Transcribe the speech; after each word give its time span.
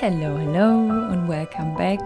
Hello, 0.00 0.36
hello 0.36 1.12
und 1.12 1.28
welcome 1.28 1.76
back 1.76 2.00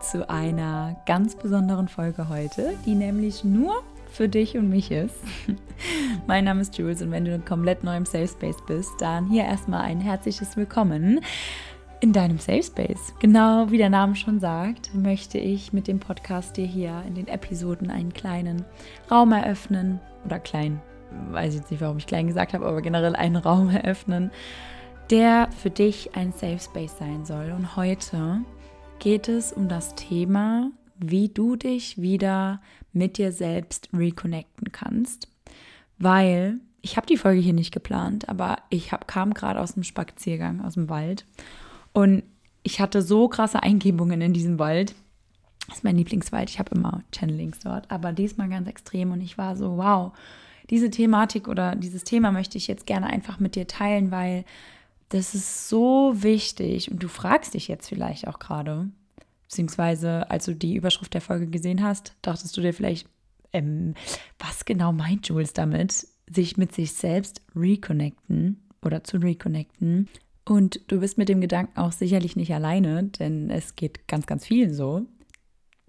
zu 0.00 0.28
einer 0.30 0.96
ganz 1.06 1.34
besonderen 1.34 1.88
Folge 1.88 2.28
heute, 2.28 2.74
die 2.86 2.94
nämlich 2.94 3.42
nur 3.42 3.82
für 4.12 4.28
dich 4.28 4.56
und 4.56 4.68
mich 4.68 4.92
ist. 4.92 5.16
mein 6.28 6.44
Name 6.44 6.60
ist 6.60 6.78
Jules 6.78 7.02
und 7.02 7.10
wenn 7.10 7.24
du 7.24 7.36
komplett 7.40 7.82
neu 7.82 7.96
im 7.96 8.06
Safe 8.06 8.28
Space 8.28 8.62
bist, 8.68 8.92
dann 9.00 9.28
hier 9.28 9.42
erstmal 9.42 9.82
ein 9.82 10.00
herzliches 10.00 10.56
Willkommen 10.56 11.20
in 12.00 12.12
deinem 12.12 12.38
Safe 12.38 12.62
Space. 12.62 13.12
Genau 13.18 13.70
wie 13.70 13.78
der 13.78 13.90
Name 13.90 14.14
schon 14.14 14.38
sagt, 14.38 14.94
möchte 14.94 15.38
ich 15.38 15.72
mit 15.72 15.88
dem 15.88 15.98
Podcast 15.98 16.56
dir 16.56 16.66
hier 16.66 17.02
in 17.08 17.16
den 17.16 17.26
Episoden 17.26 17.90
einen 17.90 18.12
kleinen 18.12 18.64
Raum 19.10 19.32
eröffnen 19.32 20.00
oder 20.24 20.38
klein, 20.38 20.80
weiß 21.32 21.56
jetzt 21.56 21.72
nicht, 21.72 21.80
warum 21.80 21.98
ich 21.98 22.06
klein 22.06 22.28
gesagt 22.28 22.54
habe, 22.54 22.66
aber 22.66 22.82
generell 22.82 23.16
einen 23.16 23.36
Raum 23.36 23.68
eröffnen, 23.68 24.30
der 25.12 25.50
für 25.52 25.68
dich 25.68 26.16
ein 26.16 26.32
Safe 26.32 26.58
Space 26.58 26.96
sein 26.98 27.26
soll. 27.26 27.52
Und 27.52 27.76
heute 27.76 28.40
geht 28.98 29.28
es 29.28 29.52
um 29.52 29.68
das 29.68 29.94
Thema, 29.94 30.70
wie 30.96 31.28
du 31.28 31.54
dich 31.54 32.00
wieder 32.00 32.62
mit 32.94 33.18
dir 33.18 33.30
selbst 33.30 33.90
reconnecten 33.92 34.72
kannst, 34.72 35.28
weil 35.98 36.60
ich 36.80 36.96
habe 36.96 37.06
die 37.06 37.18
Folge 37.18 37.42
hier 37.42 37.52
nicht 37.52 37.74
geplant, 37.74 38.30
aber 38.30 38.56
ich 38.70 38.92
hab, 38.92 39.06
kam 39.06 39.34
gerade 39.34 39.60
aus 39.60 39.74
dem 39.74 39.82
Spaziergang 39.82 40.62
aus 40.62 40.74
dem 40.74 40.88
Wald 40.88 41.26
und 41.92 42.22
ich 42.62 42.80
hatte 42.80 43.02
so 43.02 43.28
krasse 43.28 43.62
Eingebungen 43.62 44.22
in 44.22 44.32
diesem 44.32 44.58
Wald. 44.58 44.94
Das 45.66 45.78
ist 45.78 45.84
mein 45.84 45.96
Lieblingswald. 45.96 46.48
Ich 46.48 46.58
habe 46.58 46.74
immer 46.74 47.02
Channelings 47.12 47.58
dort, 47.58 47.90
aber 47.90 48.12
diesmal 48.12 48.48
ganz 48.48 48.66
extrem 48.66 49.12
und 49.12 49.20
ich 49.20 49.36
war 49.36 49.56
so, 49.56 49.76
wow, 49.76 50.12
diese 50.70 50.88
Thematik 50.88 51.48
oder 51.48 51.76
dieses 51.76 52.02
Thema 52.02 52.32
möchte 52.32 52.56
ich 52.56 52.66
jetzt 52.66 52.86
gerne 52.86 53.08
einfach 53.08 53.40
mit 53.40 53.56
dir 53.56 53.66
teilen, 53.66 54.10
weil 54.10 54.44
das 55.12 55.34
ist 55.34 55.68
so 55.68 56.14
wichtig 56.22 56.90
und 56.90 57.02
du 57.02 57.08
fragst 57.08 57.52
dich 57.52 57.68
jetzt 57.68 57.88
vielleicht 57.88 58.26
auch 58.28 58.38
gerade, 58.38 58.88
beziehungsweise 59.42 60.30
als 60.30 60.46
du 60.46 60.54
die 60.54 60.74
Überschrift 60.74 61.12
der 61.12 61.20
Folge 61.20 61.48
gesehen 61.48 61.82
hast, 61.82 62.14
dachtest 62.22 62.56
du 62.56 62.62
dir 62.62 62.72
vielleicht, 62.72 63.06
ähm, 63.52 63.92
was 64.38 64.64
genau 64.64 64.92
meint 64.92 65.28
Jules 65.28 65.52
damit, 65.52 66.06
sich 66.30 66.56
mit 66.56 66.74
sich 66.74 66.94
selbst 66.94 67.42
reconnecten 67.54 68.62
oder 68.82 69.04
zu 69.04 69.18
reconnecten. 69.18 70.08
Und 70.46 70.80
du 70.90 71.00
bist 71.00 71.18
mit 71.18 71.28
dem 71.28 71.42
Gedanken 71.42 71.78
auch 71.78 71.92
sicherlich 71.92 72.34
nicht 72.34 72.54
alleine, 72.54 73.04
denn 73.04 73.50
es 73.50 73.76
geht 73.76 74.08
ganz, 74.08 74.24
ganz 74.24 74.46
vielen 74.46 74.72
so. 74.72 75.06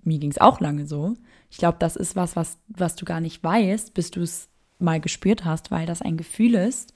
Mir 0.03 0.19
ging 0.19 0.31
es 0.31 0.37
auch 0.37 0.59
lange 0.59 0.85
so. 0.85 1.13
Ich 1.49 1.57
glaube, 1.57 1.77
das 1.79 1.95
ist 1.95 2.17
was, 2.17 2.35
was, 2.35 2.57
was 2.67 2.97
du 2.97 3.05
gar 3.05 3.21
nicht 3.21 3.41
weißt, 3.41 3.93
bis 3.93 4.11
du 4.11 4.21
es 4.21 4.49
mal 4.79 4.99
gespürt 4.99 5.45
hast, 5.45 5.71
weil 5.71 5.85
das 5.85 6.01
ein 6.01 6.17
Gefühl 6.17 6.55
ist, 6.55 6.93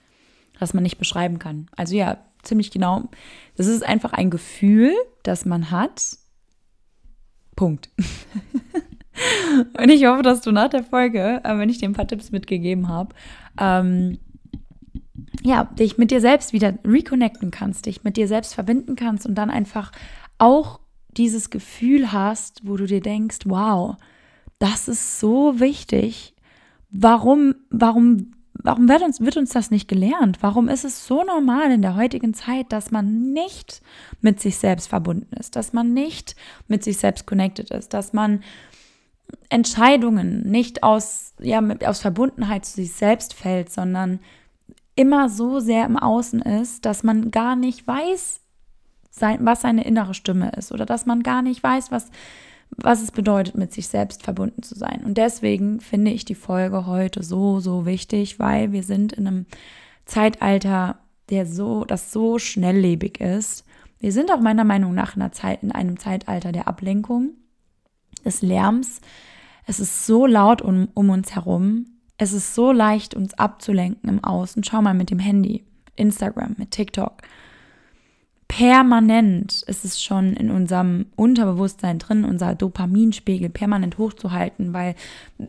das 0.60 0.74
man 0.74 0.84
nicht 0.84 0.98
beschreiben 0.98 1.40
kann. 1.40 1.68
Also 1.76 1.96
ja, 1.96 2.18
ziemlich 2.44 2.72
genau. 2.72 3.10
Das 3.56 3.68
ist 3.68 3.86
einfach 3.86 4.14
ein 4.14 4.30
Gefühl, 4.30 4.94
das 5.24 5.46
man 5.46 5.72
hat. 5.72 6.18
Punkt. 7.56 7.90
Und 9.80 9.90
ich 9.90 10.06
hoffe, 10.06 10.22
dass 10.22 10.42
du 10.42 10.52
nach 10.52 10.70
der 10.70 10.84
Folge, 10.84 11.42
äh, 11.44 11.58
wenn 11.58 11.70
ich 11.70 11.80
dir 11.80 11.90
ein 11.90 11.94
paar 11.94 12.08
Tipps 12.08 12.32
mitgegeben 12.32 12.88
habe, 12.88 13.16
ähm, 13.60 14.20
ja, 15.44 15.64
dich 15.66 15.98
mit 15.98 16.12
dir 16.12 16.22
selbst 16.22 16.54
wieder 16.54 16.78
reconnecten 16.86 17.52
kannst, 17.52 17.86
dich 17.86 18.04
mit 18.04 18.18
dir 18.18 18.28
selbst 18.28 18.54
verbinden 18.54 18.96
kannst 18.96 19.26
und 19.26 19.36
dann 19.36 19.50
einfach 19.50 19.92
auch 20.38 20.80
dieses 21.12 21.50
Gefühl 21.50 22.12
hast, 22.12 22.62
wo 22.68 22.78
du 22.78 22.86
dir 22.86 23.02
denkst, 23.02 23.40
wow, 23.46 23.96
das 24.60 24.88
ist 24.88 25.20
so 25.20 25.60
wichtig. 25.60 26.36
Warum, 26.90 27.56
warum 27.70 28.34
warum 28.68 28.90
wird 28.90 29.02
uns, 29.02 29.22
wird 29.22 29.38
uns 29.38 29.52
das 29.52 29.72
nicht 29.72 29.88
gelernt? 29.88 30.40
Warum 30.42 30.68
ist 30.68 30.84
es 30.84 31.08
so 31.08 31.24
normal 31.24 31.72
in 31.72 31.82
der 31.82 31.96
heutigen 31.96 32.34
Zeit, 32.34 32.74
dass 32.74 32.92
man 32.92 33.32
nicht 33.32 33.82
mit 34.20 34.42
sich 34.42 34.58
selbst 34.58 34.90
verbunden 34.90 35.34
ist, 35.38 35.56
dass 35.56 35.72
man 35.72 35.94
nicht 35.94 36.36
mit 36.68 36.84
sich 36.84 36.98
selbst 36.98 37.26
connected 37.26 37.72
ist, 37.72 37.94
dass 37.94 38.12
man 38.12 38.44
Entscheidungen 39.48 40.52
nicht 40.52 40.84
aus, 40.84 41.34
ja, 41.40 41.64
aus 41.86 42.02
Verbundenheit 42.02 42.66
zu 42.66 42.74
sich 42.74 42.92
selbst 42.92 43.34
fällt, 43.34 43.72
sondern 43.72 44.20
immer 44.96 45.30
so 45.30 45.62
sehr 45.62 45.86
im 45.86 45.96
Außen 45.96 46.42
ist, 46.42 46.84
dass 46.84 47.04
man 47.04 47.32
gar 47.32 47.56
nicht 47.56 47.88
weiß, 47.88 48.42
was 49.40 49.62
seine 49.62 49.86
innere 49.86 50.14
Stimme 50.14 50.52
ist 50.58 50.74
oder 50.74 50.86
dass 50.86 51.06
man 51.06 51.24
gar 51.24 51.42
nicht 51.42 51.64
weiß, 51.64 51.90
was 51.90 52.12
was 52.76 53.02
es 53.02 53.12
bedeutet, 53.12 53.56
mit 53.56 53.74
sich 53.74 53.88
selbst 53.88 54.24
verbunden 54.24 54.64
zu 54.64 54.76
sein. 54.76 55.04
Und 55.04 55.18
deswegen 55.18 55.80
finde 55.80 56.12
ich 56.12 56.26
die 56.26 56.36
Folge 56.36 56.86
heute 56.86 57.24
so, 57.24 57.60
so 57.60 57.86
wichtig, 57.86 58.40
weil 58.40 58.72
wir 58.72 58.84
sind 58.84 59.14
in 59.14 59.28
einem 59.28 59.46
Zeitalter, 60.06 61.00
der 61.30 61.46
so, 61.46 61.86
das 61.86 62.12
so 62.12 62.40
schnelllebig 62.40 63.20
ist. 63.20 63.66
Wir 64.00 64.12
sind 64.12 64.32
auch 64.32 64.40
meiner 64.40 64.64
Meinung 64.64 64.94
nach 64.94 65.16
in, 65.16 65.32
Zeit, 65.32 65.64
in 65.64 65.72
einem 65.72 65.98
Zeitalter 65.98 66.52
der 66.52 66.68
Ablenkung, 66.68 67.32
des 68.24 68.42
Lärms. 68.42 69.02
Es 69.66 69.80
ist 69.80 70.06
so 70.06 70.26
laut 70.26 70.62
um, 70.62 70.90
um 70.94 71.10
uns 71.10 71.36
herum. 71.36 71.86
Es 72.18 72.34
ist 72.34 72.56
so 72.56 72.72
leicht, 72.72 73.14
uns 73.14 73.34
abzulenken 73.36 74.10
im 74.10 74.24
Außen. 74.24 74.64
Schau 74.64 74.82
mal 74.82 74.94
mit 74.94 75.10
dem 75.10 75.20
Handy, 75.20 75.66
Instagram, 75.96 76.56
mit 76.58 76.72
TikTok 76.72 77.22
permanent 78.48 79.62
ist 79.64 79.84
es 79.84 80.02
schon 80.02 80.34
in 80.34 80.50
unserem 80.50 81.08
Unterbewusstsein 81.16 82.00
drin, 82.00 82.24
unser 82.24 82.56
Dopaminspiegel 82.56 83.50
permanent 83.50 83.98
hochzuhalten, 83.98 84.74
weil 84.74 84.96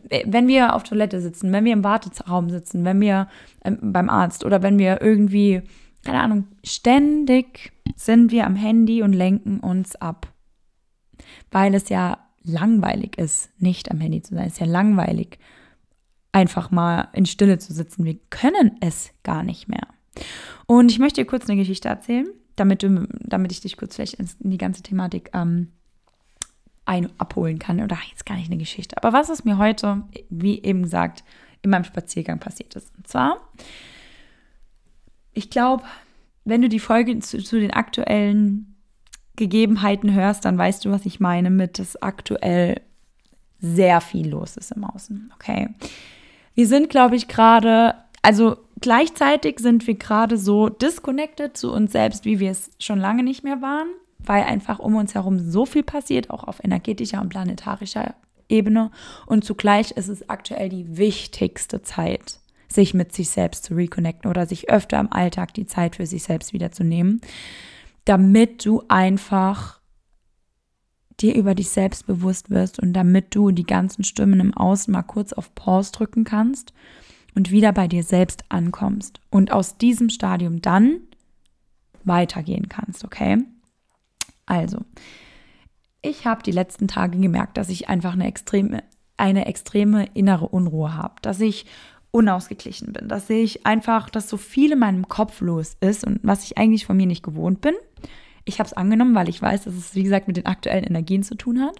äh, 0.09 0.23
wenn 0.27 0.47
wir 0.47 0.75
auf 0.75 0.83
Toilette 0.83 1.21
sitzen, 1.21 1.51
wenn 1.51 1.65
wir 1.65 1.73
im 1.73 1.83
Warteraum 1.83 2.49
sitzen, 2.49 2.83
wenn 2.83 2.99
wir 2.99 3.27
ähm, 3.63 3.79
beim 3.81 4.09
Arzt 4.09 4.43
oder 4.43 4.61
wenn 4.61 4.77
wir 4.77 5.01
irgendwie, 5.01 5.61
keine 6.03 6.21
Ahnung, 6.21 6.47
ständig 6.63 7.71
sind 7.95 8.31
wir 8.31 8.45
am 8.45 8.55
Handy 8.55 9.01
und 9.01 9.13
lenken 9.13 9.59
uns 9.59 9.95
ab, 9.95 10.27
weil 11.51 11.73
es 11.75 11.89
ja 11.89 12.19
langweilig 12.43 13.17
ist, 13.17 13.49
nicht 13.61 13.91
am 13.91 13.99
Handy 13.99 14.21
zu 14.21 14.35
sein. 14.35 14.47
Es 14.47 14.53
ist 14.53 14.59
ja 14.59 14.65
langweilig, 14.65 15.39
einfach 16.31 16.69
mal 16.69 17.07
in 17.13 17.25
Stille 17.25 17.59
zu 17.59 17.73
sitzen. 17.73 18.05
Wir 18.05 18.17
können 18.29 18.77
es 18.81 19.11
gar 19.23 19.43
nicht 19.43 19.67
mehr. 19.67 19.87
Und 20.67 20.91
ich 20.91 20.99
möchte 20.99 21.21
dir 21.21 21.27
kurz 21.27 21.49
eine 21.49 21.59
Geschichte 21.59 21.87
erzählen 21.87 22.27
damit, 22.59 22.83
du, 22.83 23.07
damit 23.19 23.51
ich 23.51 23.61
dich 23.61 23.77
kurz 23.77 23.95
vielleicht 23.95 24.15
in 24.15 24.49
die 24.49 24.57
ganze 24.57 24.81
Thematik 24.81 25.29
ähm, 25.33 25.71
ein, 26.85 27.09
abholen 27.17 27.59
kann. 27.59 27.81
Oder 27.81 27.97
jetzt 28.09 28.25
gar 28.25 28.35
nicht 28.35 28.51
eine 28.51 28.57
Geschichte. 28.57 28.97
Aber 28.97 29.13
was 29.13 29.29
ist 29.29 29.45
mir 29.45 29.57
heute, 29.57 30.03
wie 30.29 30.61
eben 30.61 30.83
gesagt, 30.83 31.23
in 31.61 31.71
meinem 31.71 31.83
Spaziergang 31.83 32.39
passiert 32.39 32.75
ist. 32.75 32.95
Und 32.95 33.07
zwar, 33.07 33.37
ich 35.33 35.49
glaube, 35.49 35.83
wenn 36.45 36.61
du 36.61 36.69
die 36.69 36.79
Folge 36.79 37.17
zu, 37.19 37.43
zu, 37.43 37.59
den 37.59 37.71
aktuellen 37.71 38.75
Gegebenheiten 39.35 40.13
hörst, 40.13 40.45
dann 40.45 40.57
weißt 40.57 40.85
du, 40.85 40.91
was 40.91 41.05
ich 41.05 41.19
meine 41.19 41.49
mit, 41.49 41.79
dass 41.79 42.01
aktuell 42.01 42.81
sehr 43.59 44.01
viel 44.01 44.29
los 44.29 44.57
ist 44.57 44.71
im 44.71 44.85
Außen. 44.85 45.31
Okay. 45.35 45.69
Wir 46.55 46.67
sind, 46.67 46.89
glaube 46.89 47.15
ich, 47.15 47.27
gerade, 47.27 47.95
also 48.29 48.57
Gleichzeitig 48.81 49.59
sind 49.59 49.87
wir 49.87 49.95
gerade 49.95 50.37
so 50.37 50.69
disconnected 50.69 51.57
zu 51.57 51.71
uns 51.71 51.91
selbst, 51.91 52.25
wie 52.25 52.39
wir 52.39 52.51
es 52.51 52.71
schon 52.79 52.99
lange 52.99 53.23
nicht 53.23 53.43
mehr 53.43 53.61
waren, 53.61 53.89
weil 54.19 54.43
einfach 54.43 54.79
um 54.79 54.95
uns 54.95 55.15
herum 55.15 55.39
so 55.39 55.65
viel 55.65 55.83
passiert, 55.83 56.29
auch 56.29 56.45
auf 56.45 56.63
energetischer 56.63 57.19
und 57.19 57.29
planetarischer 57.29 58.15
Ebene. 58.47 58.91
Und 59.25 59.43
zugleich 59.43 59.91
ist 59.91 60.07
es 60.07 60.29
aktuell 60.29 60.69
die 60.69 60.97
wichtigste 60.97 61.81
Zeit, 61.81 62.39
sich 62.69 62.93
mit 62.93 63.13
sich 63.13 63.29
selbst 63.29 63.65
zu 63.65 63.75
reconnecten 63.75 64.29
oder 64.29 64.45
sich 64.45 64.69
öfter 64.69 64.99
im 64.99 65.11
Alltag 65.11 65.53
die 65.53 65.65
Zeit 65.65 65.97
für 65.97 66.05
sich 66.05 66.23
selbst 66.23 66.53
wiederzunehmen, 66.53 67.19
damit 68.05 68.65
du 68.65 68.83
einfach 68.87 69.81
dir 71.19 71.35
über 71.35 71.53
dich 71.53 71.69
selbst 71.69 72.07
bewusst 72.07 72.49
wirst 72.49 72.79
und 72.79 72.93
damit 72.93 73.35
du 73.35 73.51
die 73.51 73.65
ganzen 73.65 74.05
Stimmen 74.05 74.39
im 74.39 74.53
Außen 74.53 74.89
mal 74.89 75.03
kurz 75.03 75.33
auf 75.33 75.53
Pause 75.53 75.91
drücken 75.91 76.23
kannst 76.23 76.71
und 77.35 77.51
wieder 77.51 77.71
bei 77.71 77.87
dir 77.87 78.03
selbst 78.03 78.43
ankommst 78.49 79.19
und 79.29 79.51
aus 79.51 79.77
diesem 79.77 80.09
Stadium 80.09 80.61
dann 80.61 81.01
weitergehen 82.03 82.69
kannst, 82.69 83.03
okay? 83.03 83.37
Also, 84.45 84.79
ich 86.01 86.25
habe 86.25 86.43
die 86.43 86.51
letzten 86.51 86.87
Tage 86.87 87.19
gemerkt, 87.19 87.57
dass 87.57 87.69
ich 87.69 87.89
einfach 87.89 88.13
eine 88.13 88.27
extreme, 88.27 88.83
eine 89.17 89.45
extreme 89.45 90.05
innere 90.13 90.47
Unruhe 90.47 90.95
habe, 90.95 91.15
dass 91.21 91.39
ich 91.39 91.65
unausgeglichen 92.11 92.93
bin, 92.93 93.07
dass 93.07 93.29
ich 93.29 93.65
einfach, 93.65 94.09
dass 94.09 94.29
so 94.29 94.37
viel 94.37 94.71
in 94.71 94.79
meinem 94.79 95.07
Kopf 95.07 95.41
los 95.41 95.77
ist 95.79 96.05
und 96.05 96.19
was 96.23 96.43
ich 96.43 96.57
eigentlich 96.57 96.85
von 96.85 96.97
mir 96.97 97.05
nicht 97.05 97.23
gewohnt 97.23 97.61
bin. 97.61 97.75
Ich 98.45 98.59
habe 98.59 98.67
es 98.67 98.73
angenommen, 98.73 99.13
weil 99.13 99.29
ich 99.29 99.41
weiß, 99.41 99.65
dass 99.65 99.75
es, 99.75 99.93
wie 99.93 100.03
gesagt, 100.03 100.27
mit 100.27 100.37
den 100.37 100.47
aktuellen 100.47 100.83
Energien 100.83 101.21
zu 101.21 101.35
tun 101.35 101.61
hat. 101.61 101.75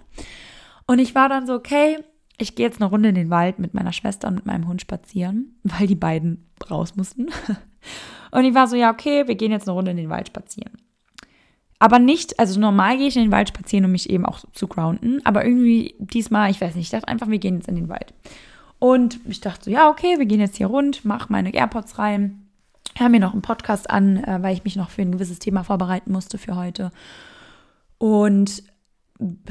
Und 0.86 1.00
ich 1.00 1.16
war 1.16 1.28
dann 1.28 1.46
so, 1.46 1.54
okay, 1.54 1.98
ich 2.40 2.54
gehe 2.54 2.66
jetzt 2.66 2.80
eine 2.80 2.90
Runde 2.90 3.10
in 3.10 3.14
den 3.14 3.30
Wald 3.30 3.58
mit 3.58 3.74
meiner 3.74 3.92
Schwester 3.92 4.28
und 4.28 4.34
mit 4.34 4.46
meinem 4.46 4.66
Hund 4.66 4.80
spazieren, 4.80 5.58
weil 5.62 5.86
die 5.86 5.94
beiden 5.94 6.46
raus 6.70 6.96
mussten. 6.96 7.28
Und 8.32 8.44
ich 8.44 8.54
war 8.54 8.68
so, 8.68 8.76
ja, 8.76 8.92
okay, 8.92 9.26
wir 9.26 9.34
gehen 9.34 9.50
jetzt 9.50 9.66
eine 9.66 9.74
Runde 9.74 9.90
in 9.90 9.96
den 9.96 10.08
Wald 10.08 10.28
spazieren. 10.28 10.70
Aber 11.80 11.98
nicht, 11.98 12.38
also 12.38 12.60
normal 12.60 12.98
gehe 12.98 13.08
ich 13.08 13.16
in 13.16 13.22
den 13.22 13.32
Wald 13.32 13.48
spazieren, 13.48 13.86
um 13.86 13.90
mich 13.90 14.08
eben 14.08 14.24
auch 14.24 14.44
zu 14.52 14.68
grounden. 14.68 15.20
Aber 15.24 15.44
irgendwie 15.44 15.96
diesmal, 15.98 16.50
ich 16.50 16.60
weiß 16.60 16.76
nicht, 16.76 16.84
ich 16.84 16.90
dachte 16.90 17.08
einfach, 17.08 17.28
wir 17.28 17.38
gehen 17.38 17.56
jetzt 17.56 17.68
in 17.68 17.74
den 17.74 17.88
Wald. 17.88 18.12
Und 18.78 19.18
ich 19.26 19.40
dachte 19.40 19.64
so, 19.64 19.70
ja, 19.70 19.88
okay, 19.88 20.18
wir 20.18 20.26
gehen 20.26 20.40
jetzt 20.40 20.58
hier 20.58 20.68
rund, 20.68 21.04
mach 21.04 21.28
meine 21.28 21.52
AirPods 21.52 21.98
rein, 21.98 22.46
höre 22.96 23.08
mir 23.08 23.18
noch 23.18 23.32
einen 23.32 23.42
Podcast 23.42 23.90
an, 23.90 24.22
äh, 24.22 24.38
weil 24.42 24.54
ich 24.54 24.64
mich 24.64 24.76
noch 24.76 24.90
für 24.90 25.02
ein 25.02 25.12
gewisses 25.12 25.38
Thema 25.38 25.64
vorbereiten 25.64 26.12
musste 26.12 26.38
für 26.38 26.54
heute. 26.54 26.92
Und 27.98 28.62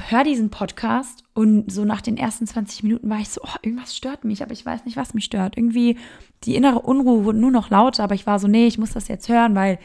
höre 0.10 0.24
diesen 0.24 0.50
Podcast 0.50 1.24
und 1.34 1.72
so 1.72 1.86
nach 1.86 2.02
den 2.02 2.18
ersten 2.18 2.48
20 2.48 2.84
Minuten 2.84 3.10
war 3.10 3.20
ich 3.20 3.30
so, 3.30 3.42
oh, 3.44 3.56
irgendwas 3.62 3.96
stört 3.96 4.24
mich, 4.24 4.42
aber 4.42 4.52
ich 4.52 4.66
weiß 4.66 4.86
nicht, 4.86 4.98
was 4.98 5.14
mich 5.14 5.26
stört. 5.26 5.58
Irgendwie 5.58 5.98
die 6.44 6.56
innere 6.56 6.80
Unruhe 6.80 7.24
wurde 7.24 7.40
nur 7.40 7.52
noch 7.52 7.70
lauter, 7.70 8.04
aber 8.04 8.16
ich 8.16 8.26
war 8.26 8.40
so, 8.40 8.48
nee, 8.48 8.68
ich 8.68 8.80
muss 8.80 8.94
das 8.94 9.08
jetzt 9.08 9.30
hören, 9.30 9.56
weil 9.56 9.78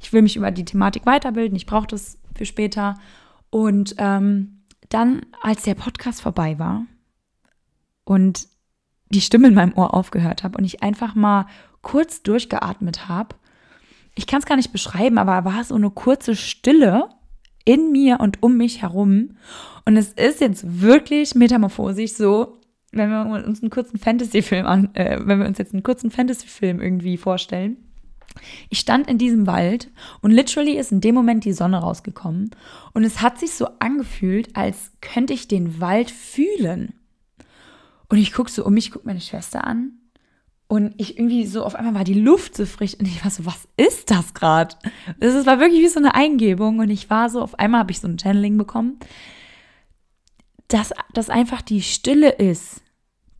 ich 0.00 0.12
will 0.12 0.22
mich 0.22 0.36
über 0.36 0.50
die 0.50 0.64
Thematik 0.64 1.06
weiterbilden, 1.06 1.56
ich 1.56 1.66
brauche 1.66 1.86
das 1.86 2.18
für 2.34 2.44
später. 2.44 2.94
Und 3.50 3.94
ähm, 3.98 4.62
dann, 4.88 5.22
als 5.42 5.62
der 5.62 5.74
Podcast 5.74 6.20
vorbei 6.20 6.58
war 6.58 6.84
und 8.04 8.48
die 9.10 9.20
Stimme 9.20 9.48
in 9.48 9.54
meinem 9.54 9.76
Ohr 9.76 9.94
aufgehört 9.94 10.42
habe 10.42 10.58
und 10.58 10.64
ich 10.64 10.82
einfach 10.82 11.14
mal 11.14 11.46
kurz 11.82 12.22
durchgeatmet 12.22 13.08
habe, 13.08 13.36
ich 14.16 14.26
kann 14.26 14.40
es 14.40 14.46
gar 14.46 14.56
nicht 14.56 14.72
beschreiben, 14.72 15.18
aber 15.18 15.44
war 15.44 15.62
so 15.62 15.76
eine 15.76 15.90
kurze 15.90 16.34
Stille 16.34 17.08
in 17.70 17.92
mir 17.92 18.18
und 18.18 18.42
um 18.42 18.56
mich 18.56 18.82
herum. 18.82 19.36
Und 19.84 19.96
es 19.96 20.12
ist 20.12 20.40
jetzt 20.40 20.80
wirklich 20.82 21.36
metamorphosisch 21.36 22.14
so, 22.14 22.58
wenn 22.90 23.10
wir 23.10 23.26
uns 23.46 23.62
einen 23.62 23.70
kurzen 23.70 23.96
Fantasy-Film 23.96 24.66
an, 24.66 24.92
äh, 24.94 25.20
wenn 25.22 25.38
wir 25.38 25.46
uns 25.46 25.58
jetzt 25.58 25.72
einen 25.72 25.84
kurzen 25.84 26.10
Fantasy-Film 26.10 26.80
irgendwie 26.80 27.16
vorstellen. 27.16 27.76
Ich 28.70 28.80
stand 28.80 29.08
in 29.08 29.18
diesem 29.18 29.46
Wald 29.46 29.88
und 30.20 30.32
literally 30.32 30.76
ist 30.76 30.90
in 30.90 31.00
dem 31.00 31.14
Moment 31.14 31.44
die 31.44 31.52
Sonne 31.52 31.78
rausgekommen 31.78 32.50
und 32.92 33.04
es 33.04 33.22
hat 33.22 33.38
sich 33.38 33.52
so 33.52 33.68
angefühlt, 33.78 34.56
als 34.56 34.90
könnte 35.00 35.32
ich 35.32 35.46
den 35.46 35.80
Wald 35.80 36.10
fühlen. 36.10 36.94
Und 38.08 38.18
ich 38.18 38.32
gucke 38.32 38.50
so 38.50 38.64
um 38.64 38.74
mich, 38.74 38.90
gucke 38.90 39.06
meine 39.06 39.20
Schwester 39.20 39.64
an 39.64 39.99
und 40.70 40.94
ich 40.98 41.18
irgendwie 41.18 41.46
so, 41.46 41.64
auf 41.64 41.74
einmal 41.74 41.94
war 41.94 42.04
die 42.04 42.14
Luft 42.14 42.56
so 42.56 42.64
frisch 42.64 42.94
und 42.94 43.06
ich 43.06 43.24
war 43.24 43.30
so, 43.32 43.44
was 43.44 43.66
ist 43.76 44.08
das 44.12 44.34
gerade? 44.34 44.76
Das 45.18 45.44
war 45.44 45.58
wirklich 45.58 45.82
wie 45.82 45.88
so 45.88 45.98
eine 45.98 46.14
Eingebung 46.14 46.78
und 46.78 46.90
ich 46.90 47.10
war 47.10 47.28
so, 47.28 47.42
auf 47.42 47.58
einmal 47.58 47.80
habe 47.80 47.90
ich 47.90 47.98
so 47.98 48.06
ein 48.06 48.20
Channeling 48.20 48.56
bekommen, 48.56 49.00
dass 50.68 50.92
das 51.12 51.28
einfach 51.28 51.60
die 51.60 51.82
Stille 51.82 52.30
ist, 52.30 52.82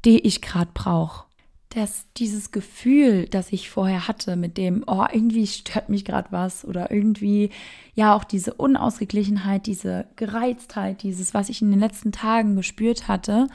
die 0.04 0.26
ich 0.26 0.42
gerade 0.42 0.72
brauche. 0.74 1.26
Dass 1.68 2.06
dieses 2.16 2.50
Gefühl, 2.50 3.26
das 3.26 3.52
ich 3.52 3.70
vorher 3.70 4.08
hatte, 4.08 4.34
mit 4.34 4.56
dem, 4.58 4.82
oh, 4.88 5.06
irgendwie 5.12 5.46
stört 5.46 5.88
mich 5.88 6.04
gerade 6.04 6.32
was 6.32 6.64
oder 6.64 6.90
irgendwie, 6.90 7.50
ja, 7.94 8.16
auch 8.16 8.24
diese 8.24 8.54
Unausgeglichenheit, 8.54 9.66
diese 9.66 10.08
Gereiztheit, 10.16 11.04
dieses, 11.04 11.32
was 11.32 11.48
ich 11.48 11.62
in 11.62 11.70
den 11.70 11.78
letzten 11.78 12.10
Tagen 12.10 12.56
gespürt 12.56 13.06
hatte, 13.06 13.46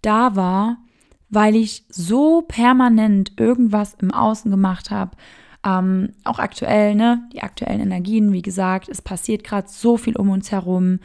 da 0.00 0.34
war 0.34 0.78
weil 1.30 1.56
ich 1.56 1.84
so 1.88 2.42
permanent 2.42 3.32
irgendwas 3.38 3.94
im 3.94 4.12
Außen 4.12 4.50
gemacht 4.50 4.90
habe. 4.90 5.12
Ähm, 5.64 6.10
auch 6.24 6.38
aktuell, 6.38 6.94
ne? 6.94 7.28
Die 7.32 7.42
aktuellen 7.42 7.80
Energien, 7.80 8.32
wie 8.32 8.42
gesagt, 8.42 8.88
es 8.88 9.02
passiert 9.02 9.44
gerade 9.44 9.68
so 9.68 9.96
viel 9.96 10.16
um 10.16 10.30
uns 10.30 10.50
herum. 10.52 11.00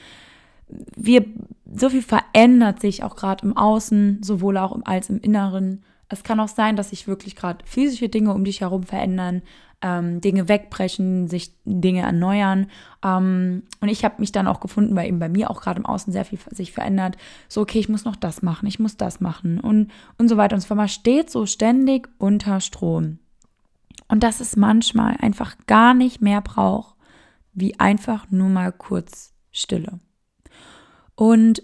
Wir, 0.95 1.25
so 1.73 1.89
viel 1.89 2.01
verändert 2.01 2.79
sich 2.79 3.03
auch 3.03 3.15
gerade 3.15 3.45
im 3.45 3.57
Außen, 3.57 4.21
sowohl 4.23 4.57
auch 4.57 4.77
als 4.85 5.09
im 5.09 5.19
Inneren. 5.19 5.83
Es 6.09 6.23
kann 6.23 6.39
auch 6.39 6.47
sein, 6.47 6.75
dass 6.75 6.91
sich 6.91 7.07
wirklich 7.07 7.35
gerade 7.35 7.65
physische 7.65 8.09
Dinge 8.09 8.33
um 8.33 8.43
dich 8.43 8.61
herum 8.61 8.83
verändern, 8.83 9.41
ähm, 9.83 10.21
Dinge 10.21 10.47
wegbrechen, 10.47 11.27
sich 11.27 11.53
Dinge 11.65 12.01
erneuern. 12.01 12.67
Ähm, 13.03 13.63
und 13.81 13.89
ich 13.89 14.03
habe 14.03 14.15
mich 14.17 14.31
dann 14.31 14.47
auch 14.47 14.61
gefunden, 14.61 14.95
weil 14.95 15.07
eben 15.07 15.19
bei 15.19 15.29
mir 15.29 15.51
auch 15.51 15.61
gerade 15.61 15.79
im 15.79 15.85
Außen 15.85 16.11
sehr 16.11 16.25
viel 16.25 16.39
sich 16.51 16.71
verändert. 16.71 17.17
So, 17.49 17.61
okay, 17.61 17.79
ich 17.79 17.89
muss 17.89 18.05
noch 18.05 18.15
das 18.15 18.41
machen, 18.41 18.65
ich 18.65 18.79
muss 18.79 18.97
das 18.97 19.19
machen 19.19 19.59
und, 19.59 19.91
und 20.17 20.29
so 20.29 20.37
weiter 20.37 20.55
und 20.55 20.65
fort. 20.65 20.77
Man 20.77 20.87
steht 20.87 21.29
so 21.29 21.45
ständig 21.45 22.07
unter 22.17 22.61
Strom. 22.61 23.19
Und 24.07 24.23
dass 24.23 24.39
es 24.39 24.55
manchmal 24.55 25.17
einfach 25.19 25.55
gar 25.67 25.93
nicht 25.93 26.21
mehr 26.21 26.41
braucht, 26.41 26.95
wie 27.53 27.79
einfach 27.79 28.31
nur 28.31 28.49
mal 28.49 28.71
kurz 28.71 29.33
Stille. 29.51 29.99
Und 31.15 31.61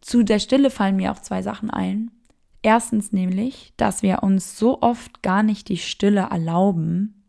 zu 0.00 0.22
der 0.22 0.38
Stille 0.38 0.70
fallen 0.70 0.96
mir 0.96 1.10
auch 1.10 1.20
zwei 1.20 1.42
Sachen 1.42 1.70
ein. 1.70 2.10
Erstens 2.64 3.12
nämlich, 3.12 3.74
dass 3.76 4.02
wir 4.02 4.22
uns 4.22 4.58
so 4.58 4.80
oft 4.80 5.20
gar 5.20 5.42
nicht 5.42 5.68
die 5.68 5.76
Stille 5.76 6.28
erlauben, 6.30 7.26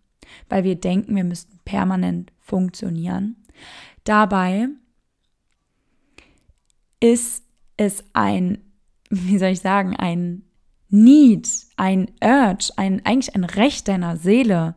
weil 0.47 0.63
wir 0.63 0.75
denken, 0.75 1.13
wir 1.13 1.25
müssten 1.25 1.59
permanent 1.65 2.31
funktionieren. 2.39 3.35
Dabei 4.05 4.69
ist 7.01 7.43
es 7.75 8.05
ein, 8.13 8.59
wie 9.09 9.37
soll 9.37 9.49
ich 9.49 9.59
sagen, 9.59 9.97
ein 9.97 10.43
Need, 10.87 11.49
ein 11.75 12.11
Urge, 12.23 12.71
ein, 12.77 13.05
eigentlich 13.05 13.35
ein 13.35 13.43
Recht 13.43 13.89
deiner 13.89 14.15
Seele, 14.15 14.75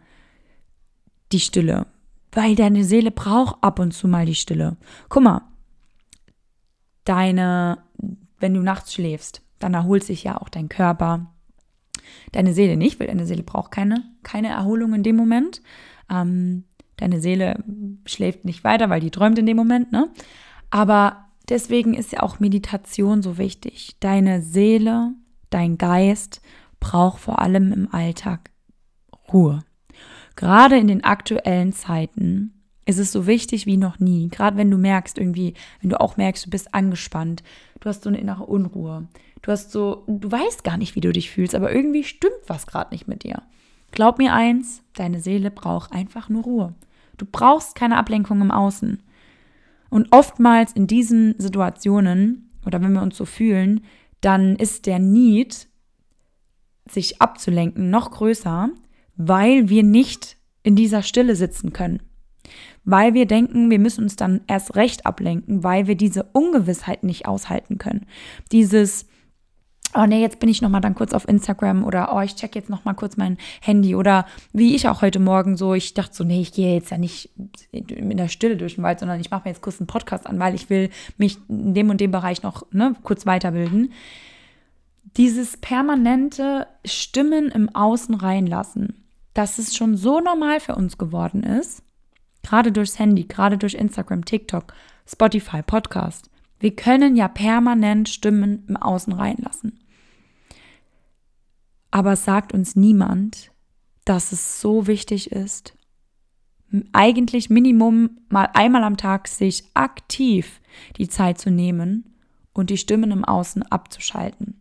die 1.31 1.38
Stille. 1.38 1.87
Weil 2.32 2.56
deine 2.56 2.82
Seele 2.82 3.12
braucht 3.12 3.62
ab 3.62 3.78
und 3.78 3.93
zu 3.93 4.08
mal 4.08 4.26
die 4.26 4.34
Stille. 4.34 4.76
Guck 5.08 5.22
mal, 5.22 5.43
deine, 7.04 7.78
wenn 8.40 8.54
du 8.54 8.61
nachts 8.61 8.94
schläfst, 8.94 9.40
dann 9.58 9.75
erholt 9.75 10.05
sich 10.05 10.25
ja 10.25 10.40
auch 10.40 10.49
dein 10.49 10.69
Körper. 10.69 11.32
Deine 12.32 12.55
Seele 12.55 12.76
nicht, 12.76 13.00
weil 13.00 13.06
deine 13.06 13.26
Seele 13.26 13.43
braucht 13.43 13.70
keine, 13.70 14.05
keine 14.22 14.49
Erholung 14.49 14.94
in 14.94 15.02
dem 15.02 15.16
Moment. 15.16 15.62
Ähm, 16.10 16.64
deine 16.96 17.20
Seele 17.20 17.62
schläft 18.06 18.44
nicht 18.44 18.64
weiter, 18.64 18.90
weil 18.90 19.00
die 19.00 19.10
träumt 19.10 19.38
in 19.38 19.46
dem 19.46 19.56
Moment, 19.56 19.93
ne? 19.93 20.08
Aber 20.70 21.28
deswegen 21.49 21.94
ist 21.94 22.12
ja 22.12 22.22
auch 22.22 22.40
Meditation 22.40 23.22
so 23.22 23.38
wichtig. 23.38 23.96
Deine 24.00 24.43
Seele, 24.43 25.12
dein 25.50 25.78
Geist 25.78 26.40
braucht 26.81 27.20
vor 27.20 27.40
allem 27.40 27.72
im 27.72 27.93
Alltag 27.93 28.50
Ruhe. 29.32 29.61
Gerade 30.37 30.78
in 30.78 30.87
den 30.87 31.04
aktuellen 31.04 31.72
Zeiten 31.72 32.58
ist 32.87 32.99
es 32.99 33.12
so 33.12 33.26
wichtig 33.26 33.66
wie 33.66 33.76
noch 33.76 33.99
nie. 33.99 34.28
Gerade 34.28 34.56
wenn 34.56 34.70
du 34.70 34.78
merkst, 34.78 35.19
irgendwie, 35.19 35.54
wenn 35.81 35.90
du 35.90 36.00
auch 36.00 36.16
merkst, 36.16 36.46
du 36.46 36.50
bist 36.50 36.72
angespannt, 36.75 37.43
du 37.81 37.88
hast 37.88 38.02
so 38.02 38.08
eine 38.08 38.19
innere 38.19 38.46
Unruhe, 38.46 39.08
Du 39.43 39.52
hast 39.52 39.70
so, 39.70 40.05
du 40.06 40.31
weißt 40.31 40.64
gar 40.64 40.76
nicht, 40.76 40.94
wie 40.96 41.00
du 41.00 41.12
dich 41.12 41.31
fühlst, 41.31 41.55
aber 41.55 41.73
irgendwie 41.73 42.05
stimmt 42.05 42.35
was 42.46 42.67
gerade 42.67 42.93
nicht 42.93 43.08
mit 43.08 43.23
dir. 43.23 43.43
Glaub 43.90 44.19
mir 44.19 44.32
eins, 44.35 44.82
deine 44.94 45.20
Seele 45.20 45.50
braucht 45.50 45.93
einfach 45.93 46.29
nur 46.29 46.43
Ruhe. 46.43 46.75
Du 47.17 47.26
brauchst 47.31 47.75
keine 47.75 47.96
Ablenkung 47.96 48.40
im 48.40 48.50
Außen. 48.50 49.02
Und 49.90 50.12
oftmals 50.12 50.73
in 50.73 50.87
diesen 50.87 51.35
Situationen 51.38 52.50
oder 52.67 52.82
wenn 52.82 52.93
wir 52.93 53.02
uns 53.02 53.17
so 53.17 53.25
fühlen, 53.25 53.81
dann 54.20 54.56
ist 54.56 54.87
der 54.87 54.99
Need, 54.99 55.69
sich 56.87 57.20
abzulenken, 57.20 57.90
noch 57.90 58.11
größer, 58.11 58.71
weil 59.16 59.68
wir 59.68 59.83
nicht 59.83 60.37
in 60.62 60.76
dieser 60.76 61.02
Stille 61.02 61.37
sitzen 61.37 61.73
können. 61.73 62.02
Weil 62.85 63.14
wir 63.14 63.26
denken, 63.26 63.71
wir 63.71 63.78
müssen 63.78 64.04
uns 64.04 64.16
dann 64.16 64.40
erst 64.47 64.75
recht 64.75 65.04
ablenken, 65.07 65.62
weil 65.62 65.87
wir 65.87 65.97
diese 65.97 66.25
Ungewissheit 66.33 67.04
nicht 67.04 67.26
aushalten 67.26 67.78
können. 67.78 68.07
Dieses, 68.52 69.07
oh 69.95 70.07
nee, 70.07 70.21
jetzt 70.21 70.40
bin 70.40 70.49
ich 70.49 70.62
noch 70.62 70.68
mal 70.68 70.80
dann 70.80 70.95
kurz 70.95 71.12
auf 71.12 71.28
Instagram 71.28 71.85
oder 71.85 72.14
oh, 72.14 72.21
ich 72.21 72.37
check 72.37 72.54
jetzt 72.54 72.71
noch 72.71 72.85
mal 72.85 72.95
kurz 72.95 73.16
mein 73.16 73.38
Handy 73.61 73.95
oder 73.95 74.26
wie 74.52 74.75
ich 74.75 74.88
auch 74.88 75.02
heute 75.02 75.18
Morgen 75.18 75.57
so, 75.57 75.75
ich 75.75 75.95
dachte 75.95 76.14
so, 76.14 76.25
nee, 76.25 76.40
ich 76.40 76.52
gehe 76.52 76.75
jetzt 76.75 76.90
ja 76.90 76.99
nicht 76.99 77.30
in 77.73 78.16
der 78.16 78.28
Stille 78.28 78.57
durch 78.57 78.76
den 78.76 78.85
Wald, 78.85 79.00
sondern 79.00 79.21
ich 79.21 79.30
mache 79.30 79.42
mir 79.45 79.50
jetzt 79.50 79.62
kurz 79.62 79.80
einen 79.80 79.87
Podcast 79.87 80.26
an, 80.26 80.38
weil 80.38 80.54
ich 80.54 80.71
will 80.71 80.90
mich 81.16 81.38
in 81.49 81.75
dem 81.75 81.90
und 81.90 82.00
dem 82.00 82.11
Bereich 82.11 82.42
noch 82.42 82.66
ne, 82.73 82.95
kurz 83.02 83.26
weiterbilden. 83.26 83.92
Dieses 85.16 85.57
permanente 85.57 86.66
Stimmen 86.85 87.50
im 87.50 87.75
Außen 87.75 88.14
reinlassen, 88.14 89.04
dass 89.35 89.59
es 89.59 89.75
schon 89.75 89.97
so 89.97 90.21
normal 90.21 90.61
für 90.61 90.76
uns 90.76 90.99
geworden 90.99 91.42
ist, 91.42 91.83
gerade 92.42 92.73
durchs 92.73 92.99
Handy, 92.99 93.25
gerade 93.25 93.59
durch 93.59 93.75
Instagram, 93.75 94.25
TikTok, 94.25 94.75
Spotify, 95.07 95.62
Podcast, 95.62 96.30
wir 96.61 96.75
können 96.75 97.14
ja 97.14 97.28
permanent 97.28 98.09
Stimmen 98.09 98.64
im 98.68 98.76
Außen 98.76 99.12
reinlassen. 99.12 99.77
Aber 101.90 102.16
sagt 102.16 102.52
uns 102.52 102.76
niemand, 102.76 103.50
dass 104.04 104.33
es 104.33 104.61
so 104.61 104.87
wichtig 104.87 105.33
ist, 105.33 105.75
eigentlich 106.92 107.49
Minimum 107.49 108.18
mal 108.28 108.50
einmal 108.52 108.85
am 108.85 108.97
Tag 108.97 109.28
sich 109.28 109.64
aktiv 109.75 110.61
die 110.97 111.09
Zeit 111.09 111.38
zu 111.38 111.50
nehmen 111.50 112.04
und 112.52 112.71
die 112.71 112.76
Stimmen 112.76 113.11
im 113.11 113.25
Außen 113.25 113.62
abzuschalten. 113.62 114.54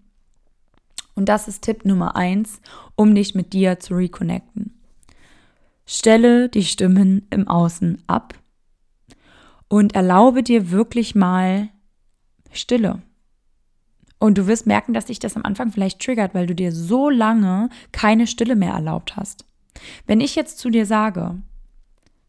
Und 1.16 1.30
das 1.30 1.48
ist 1.48 1.64
Tipp 1.64 1.84
Nummer 1.84 2.16
eins, 2.16 2.62
um 2.96 3.14
dich 3.14 3.36
mit 3.36 3.54
dir 3.54 3.80
zu 3.80 3.96
reconnecten. 3.96 4.80
Stelle 5.86 6.48
die 6.48 6.64
Stimmen 6.64 7.26
im 7.30 7.48
Außen 7.48 8.04
ab 8.08 8.36
und 9.68 9.96
erlaube 9.96 10.44
dir 10.44 10.70
wirklich 10.70 11.16
mal 11.16 11.70
Stille. 12.52 13.02
Und 14.20 14.38
du 14.38 14.48
wirst 14.48 14.66
merken, 14.66 14.94
dass 14.94 15.06
dich 15.06 15.20
das 15.20 15.36
am 15.36 15.44
Anfang 15.44 15.72
vielleicht 15.72 16.02
triggert, 16.02 16.34
weil 16.34 16.48
du 16.48 16.56
dir 16.56 16.72
so 16.72 17.10
lange 17.10 17.70
keine 17.92 18.26
Stille 18.26 18.56
mehr 18.56 18.74
erlaubt 18.74 19.16
hast. 19.16 19.46
Wenn 20.08 20.22
ich 20.22 20.36
jetzt 20.36 20.58
zu 20.58 20.70
dir 20.70 20.86
sage, 20.86 21.36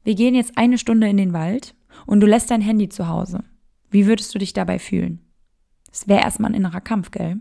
wir 0.05 0.15
gehen 0.15 0.35
jetzt 0.35 0.57
eine 0.57 0.79
Stunde 0.79 1.09
in 1.09 1.17
den 1.17 1.33
Wald 1.33 1.75
und 2.07 2.21
du 2.21 2.27
lässt 2.27 2.51
dein 2.51 2.61
Handy 2.61 2.89
zu 2.89 3.09
Hause, 3.09 3.45
wie 3.91 4.07
würdest 4.07 4.35
du 4.35 4.39
dich 4.39 4.53
dabei 4.53 4.79
fühlen? 4.79 5.21
Es 5.91 6.09
wäre 6.09 6.21
erstmal 6.21 6.51
ein 6.51 6.57
innerer 6.57 6.83
Kampf, 6.83 7.11
gell? 7.11 7.41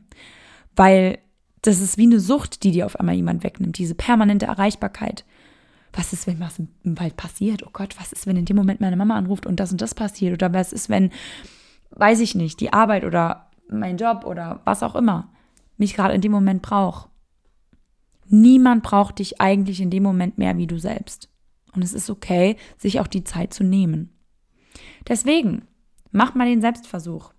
Weil 0.75 1.19
das 1.61 1.81
ist 1.81 1.97
wie 1.97 2.03
eine 2.03 2.19
Sucht, 2.19 2.63
die 2.63 2.71
dir 2.71 2.85
auf 2.85 2.97
einmal 2.99 3.15
jemand 3.15 3.43
wegnimmt, 3.43 3.77
diese 3.77 3.95
permanente 3.95 4.45
Erreichbarkeit. 4.45 5.25
was 5.93 6.13
ist, 6.13 6.27
wenn 6.27 6.39
was 6.39 6.59
im 6.59 6.99
Wald 6.99 7.17
passiert? 7.17 7.63
Oh 7.65 7.69
Gott, 7.73 7.99
was 7.99 8.13
ist, 8.13 8.27
wenn 8.27 8.37
in 8.37 8.45
dem 8.45 8.55
Moment 8.55 8.79
meine 8.81 8.95
Mama 8.95 9.15
anruft 9.15 9.45
und 9.45 9.59
das 9.59 9.71
und 9.71 9.81
das 9.81 9.95
passiert? 9.95 10.33
Oder 10.33 10.53
was 10.53 10.71
ist, 10.71 10.89
wenn, 10.89 11.11
weiß 11.91 12.19
ich 12.19 12.35
nicht, 12.35 12.59
die 12.59 12.71
Arbeit 12.71 13.03
oder 13.03 13.46
mein 13.69 13.97
Job 13.97 14.25
oder 14.25 14.61
was 14.65 14.83
auch 14.83 14.95
immer 14.95 15.29
mich 15.77 15.95
gerade 15.95 16.13
in 16.13 16.21
dem 16.21 16.31
Moment 16.31 16.61
braucht? 16.61 17.09
Niemand 18.29 18.83
braucht 18.83 19.19
dich 19.19 19.39
eigentlich 19.39 19.79
in 19.79 19.89
dem 19.89 20.03
Moment 20.03 20.37
mehr 20.37 20.57
wie 20.57 20.67
du 20.67 20.79
selbst. 20.79 21.29
Und 21.73 21.83
es 21.83 21.93
ist 21.93 22.09
okay, 22.09 22.57
sich 22.77 22.99
auch 22.99 23.07
die 23.07 23.23
Zeit 23.23 23.53
zu 23.53 23.63
nehmen. 23.63 24.09
Deswegen, 25.07 25.67
mach 26.11 26.35
mal 26.35 26.47
den 26.47 26.61
Selbstversuch. 26.61 27.31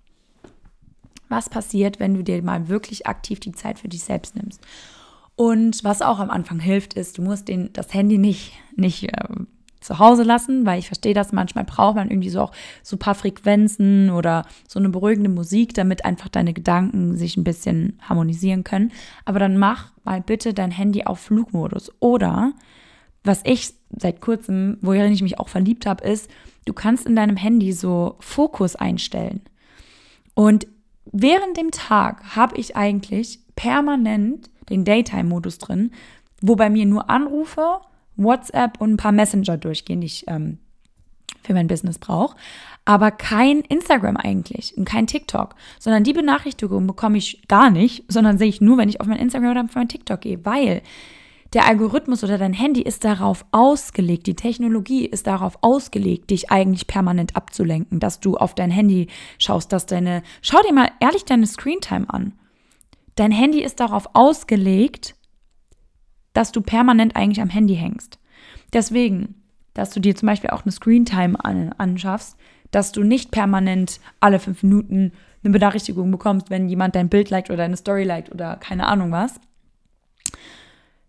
Was 1.29 1.51
passiert, 1.51 2.01
wenn 2.01 2.15
du 2.15 2.25
dir 2.25 2.43
mal 2.43 2.69
wirklich 2.69 3.07
aktiv 3.07 3.41
die 3.41 3.53
Zeit 3.53 3.79
für 3.79 3.89
dich 3.89 4.03
selbst 4.03 4.35
nimmst? 4.37 4.65
Und 5.37 5.85
was 5.85 6.03
auch 6.03 6.19
am 6.19 6.31
Anfang 6.31 6.59
hilft, 6.59 6.95
ist, 6.95 7.19
du 7.19 7.23
musst 7.23 7.49
den, 7.49 7.73
das 7.73 7.93
Handy 7.93 8.19
nicht, 8.19 8.55
nicht 8.77 9.05
äh, 9.05 9.29
zu 9.81 9.99
Hause 9.99 10.23
lassen, 10.23 10.67
weil 10.67 10.79
ich 10.79 10.87
verstehe 10.87 11.15
das, 11.15 11.33
manchmal 11.33 11.65
braucht 11.65 11.97
man 11.97 12.11
irgendwie 12.11 12.31
so 12.31 12.43
auch 12.43 12.53
so 12.83 12.97
ein 12.97 12.99
paar 12.99 13.15
Frequenzen 13.15 14.11
oder 14.11 14.45
so 14.67 14.79
eine 14.79 14.89
beruhigende 14.89 15.31
Musik, 15.31 15.75
damit 15.75 16.05
einfach 16.05 16.29
deine 16.29 16.53
Gedanken 16.53 17.17
sich 17.17 17.37
ein 17.37 17.45
bisschen 17.45 17.99
harmonisieren 18.03 18.65
können. 18.65 18.93
Aber 19.25 19.39
dann 19.39 19.59
mach 19.59 19.93
mal 20.05 20.21
bitte 20.21 20.55
dein 20.55 20.71
Handy 20.71 21.05
auf 21.05 21.21
Flugmodus. 21.21 21.93
Oder, 22.01 22.53
was 23.25 23.43
ich 23.45 23.75
seit 23.97 24.21
kurzem, 24.21 24.79
worin 24.81 25.13
ich 25.13 25.23
mich 25.23 25.39
auch 25.39 25.49
verliebt 25.49 25.87
habe, 25.87 26.05
ist, 26.05 26.29
du 26.65 26.73
kannst 26.73 27.07
in 27.07 27.17
deinem 27.17 27.37
Handy 27.37 27.73
so 27.73 28.17
Fokus 28.21 28.77
einstellen. 28.77 29.41
Und 30.35 30.67
während 31.13 31.57
dem 31.57 31.71
Tag 31.71 32.37
habe 32.37 32.57
ich 32.57 32.77
eigentlich 32.77 33.41
permanent 33.57 34.51
den 34.69 34.85
Daytime-Modus 34.85 35.59
drin, 35.59 35.93
wo 36.41 36.57
bei 36.57 36.71
mir 36.71 36.87
nur 36.87 37.11
Anrufe, 37.11 37.81
WhatsApp 38.19 38.81
und 38.81 38.93
ein 38.93 38.97
paar 38.99 39.13
Messenger 39.13 39.57
durchgehen, 39.57 40.01
die 40.01 40.07
ich 40.07 40.25
ähm, 40.29 40.59
für 41.43 41.55
mein 41.55 41.67
Business 41.67 41.99
brauche. 41.99 42.37
Aber 42.85 43.11
kein 43.11 43.61
Instagram 43.61 44.17
eigentlich 44.17 44.77
und 44.77 44.85
kein 44.85 45.07
TikTok, 45.07 45.55
sondern 45.79 46.05
die 46.05 46.13
Benachrichtigung 46.13 46.87
bekomme 46.87 47.19
ich 47.19 47.47
gar 47.49 47.71
nicht, 47.71 48.05
sondern 48.09 48.39
sehe 48.39 48.49
ich 48.49 48.61
nur, 48.61 48.79
wenn 48.79 48.89
ich 48.89 49.01
auf 49.01 49.07
mein 49.07 49.19
Instagram 49.19 49.51
oder 49.51 49.65
auf 49.65 49.75
mein 49.75 49.89
TikTok 49.89 50.21
gehe, 50.21 50.45
weil 50.45 50.83
der 51.55 51.67
Algorithmus 51.67 52.25
oder 52.25 52.37
dein 52.37 52.53
Handy 52.53 52.83
ist 52.83 53.05
darauf 53.05 53.47
ausgelegt, 53.53 54.27
die 54.27 54.37
Technologie 54.37 55.07
ist 55.07 55.27
darauf 55.27 55.57
ausgelegt, 55.63 56.31
dich 56.31 56.51
eigentlich 56.51 56.87
permanent 56.87 57.37
abzulenken, 57.37 58.01
dass 58.01 58.21
du 58.21 58.37
auf 58.37 58.55
dein 58.55 58.71
Handy 58.71 59.07
schaust, 59.39 59.73
dass 59.73 59.87
deine, 59.87 60.23
schau 60.43 60.59
dir 60.67 60.75
mal 60.75 60.91
ehrlich 61.01 61.25
deine 61.25 61.47
Screentime 61.47 62.09
an. 62.09 62.35
Dein 63.17 63.33
Handy 63.33 63.63
ist 63.63 63.81
darauf 63.81 64.11
ausgelegt, 64.13 65.15
dass 66.39 66.53
du 66.53 66.61
permanent 66.61 67.17
eigentlich 67.17 67.41
am 67.41 67.51
Handy 67.51 67.75
hängst. 67.75 68.21
Deswegen, 68.73 69.35
dass 69.75 69.91
du 69.91 69.99
dir 69.99 70.15
zum 70.15 70.29
Beispiel 70.29 70.51
auch 70.51 70.63
eine 70.63 70.71
Screentime 70.71 71.45
an, 71.45 71.73
anschaffst, 71.79 72.37
dass 72.71 72.93
du 72.93 73.03
nicht 73.03 73.33
permanent 73.33 73.99
alle 74.21 74.39
fünf 74.39 74.63
Minuten 74.63 75.11
eine 75.43 75.53
Benachrichtigung 75.53 76.13
bekommst, 76.13 76.49
wenn 76.49 76.69
jemand 76.69 76.95
dein 76.95 77.09
Bild 77.09 77.31
liked 77.31 77.51
oder 77.51 77.57
deine 77.57 77.77
Story 77.77 78.05
liked 78.05 78.31
oder 78.31 78.55
keine 78.55 78.87
Ahnung 78.87 79.11
was, 79.11 79.41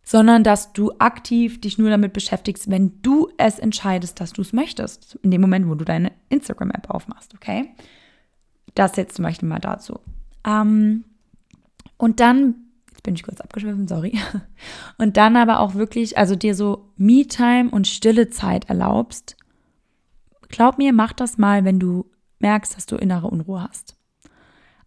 sondern 0.01 0.43
dass 0.43 0.73
du 0.73 0.93
aktiv 0.97 1.61
dich 1.61 1.77
nur 1.77 1.91
damit 1.91 2.11
beschäftigst, 2.11 2.71
wenn 2.71 2.99
du 3.03 3.29
es 3.37 3.59
entscheidest, 3.59 4.19
dass 4.19 4.33
du 4.33 4.41
es 4.41 4.51
möchtest, 4.51 5.19
in 5.21 5.29
dem 5.29 5.41
Moment, 5.41 5.69
wo 5.69 5.75
du 5.75 5.85
deine 5.85 6.11
Instagram-App 6.29 6.89
aufmachst, 6.89 7.35
okay? 7.35 7.69
Das 8.73 8.95
jetzt 8.95 9.15
zum 9.15 9.25
Beispiel 9.25 9.47
mal 9.47 9.59
dazu. 9.59 9.99
Ähm, 10.43 11.03
und 11.97 12.19
dann 12.19 12.55
Jetzt 12.99 13.05
bin 13.05 13.15
ich 13.15 13.23
kurz 13.23 13.39
abgeschwiffen, 13.39 13.87
sorry. 13.87 14.19
Und 14.97 15.15
dann 15.15 15.37
aber 15.37 15.61
auch 15.61 15.73
wirklich, 15.73 16.17
also 16.17 16.35
dir 16.35 16.53
so 16.53 16.91
Me-Time 16.97 17.69
und 17.69 17.87
stille 17.87 18.29
Zeit 18.29 18.67
erlaubst. 18.67 19.37
Glaub 20.49 20.77
mir, 20.77 20.91
mach 20.91 21.13
das 21.13 21.37
mal, 21.37 21.63
wenn 21.63 21.79
du 21.79 22.07
merkst, 22.39 22.75
dass 22.75 22.87
du 22.87 22.97
innere 22.97 23.27
Unruhe 23.27 23.63
hast. 23.63 23.95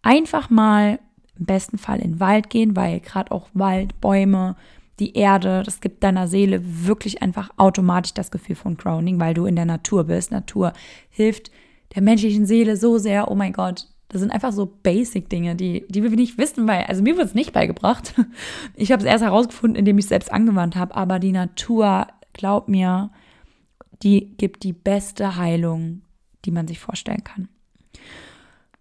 Einfach 0.03 0.51
mal 0.51 0.99
im 1.39 1.47
besten 1.47 1.79
Fall 1.79 2.01
in 2.01 2.11
den 2.11 2.19
Wald 2.19 2.51
gehen, 2.51 2.75
weil 2.75 2.99
gerade 2.99 3.31
auch 3.31 3.49
Wald, 3.55 3.99
Bäume, 3.99 4.57
die 4.99 5.15
Erde, 5.15 5.63
das 5.65 5.81
gibt 5.81 6.03
deiner 6.03 6.27
Seele 6.27 6.61
wirklich 6.85 7.23
einfach 7.23 7.49
automatisch 7.57 8.13
das 8.13 8.29
Gefühl 8.29 8.55
von 8.55 8.77
Grounding, 8.77 9.19
weil 9.19 9.33
du 9.33 9.47
in 9.47 9.55
der 9.55 9.65
Natur 9.65 10.03
bist. 10.03 10.31
Natur 10.31 10.73
hilft 11.09 11.49
der 11.95 12.03
menschlichen 12.03 12.45
Seele 12.45 12.77
so 12.77 12.99
sehr, 12.99 13.31
oh 13.31 13.33
mein 13.33 13.53
Gott, 13.53 13.87
das 14.13 14.21
sind 14.21 14.31
einfach 14.31 14.51
so 14.51 14.67
Basic-Dinge, 14.67 15.55
die, 15.55 15.85
die 15.89 16.03
wir 16.03 16.11
nicht 16.11 16.37
wissen, 16.37 16.67
weil, 16.67 16.83
also 16.83 17.01
mir 17.01 17.17
wird 17.17 17.27
es 17.27 17.33
nicht 17.33 17.51
beigebracht. 17.51 18.13
Ich 18.75 18.91
habe 18.91 19.01
es 19.01 19.07
erst 19.07 19.23
herausgefunden, 19.23 19.75
indem 19.75 19.97
ich 19.97 20.05
es 20.05 20.09
selbst 20.09 20.31
angewandt 20.31 20.75
habe, 20.75 20.95
aber 20.95 21.19
die 21.19 21.31
Natur, 21.31 22.07
glaub 22.33 22.67
mir, 22.67 23.09
die 24.03 24.35
gibt 24.37 24.63
die 24.63 24.73
beste 24.73 25.35
Heilung, 25.35 26.01
die 26.45 26.51
man 26.51 26.67
sich 26.67 26.79
vorstellen 26.79 27.23
kann. 27.23 27.49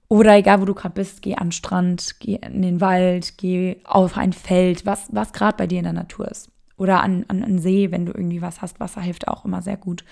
Oder 0.09 0.37
egal, 0.37 0.61
wo 0.61 0.67
du 0.67 0.75
gerade 0.75 0.95
bist, 0.95 1.23
geh 1.23 1.37
an 1.37 1.47
den 1.47 1.53
Strand, 1.53 2.17
geh 2.21 2.37
in 2.37 2.61
den 2.61 2.83
Wald, 2.83 3.39
geh 3.39 3.77
auf 3.85 4.19
ein 4.19 4.35
Feld, 4.35 4.85
was, 4.85 5.09
was 5.11 5.33
gerade 5.33 5.57
bei 5.57 5.67
dir 5.67 5.79
in 5.79 5.85
der 5.85 5.95
Natur 5.95 6.29
ist. 6.29 6.51
Oder 6.77 7.03
an, 7.03 7.25
an 7.29 7.43
einen 7.43 7.59
See, 7.59 7.91
wenn 7.91 8.05
du 8.05 8.13
irgendwie 8.13 8.43
was 8.43 8.61
hast. 8.61 8.81
Wasser 8.81 9.01
hilft 9.01 9.29
auch 9.29 9.47
immer 9.47 9.63
sehr 9.63 9.79
gut. 9.79 10.05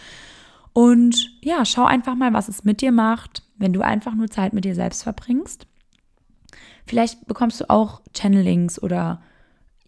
Und 0.72 1.30
ja, 1.42 1.64
schau 1.66 1.84
einfach 1.84 2.14
mal, 2.14 2.32
was 2.32 2.48
es 2.48 2.64
mit 2.64 2.80
dir 2.80 2.92
macht, 2.92 3.42
wenn 3.60 3.72
du 3.72 3.82
einfach 3.82 4.14
nur 4.14 4.28
Zeit 4.28 4.52
mit 4.52 4.64
dir 4.64 4.74
selbst 4.74 5.04
verbringst. 5.04 5.66
Vielleicht 6.84 7.26
bekommst 7.28 7.60
du 7.60 7.70
auch 7.70 8.00
Channelings 8.14 8.82
oder 8.82 9.22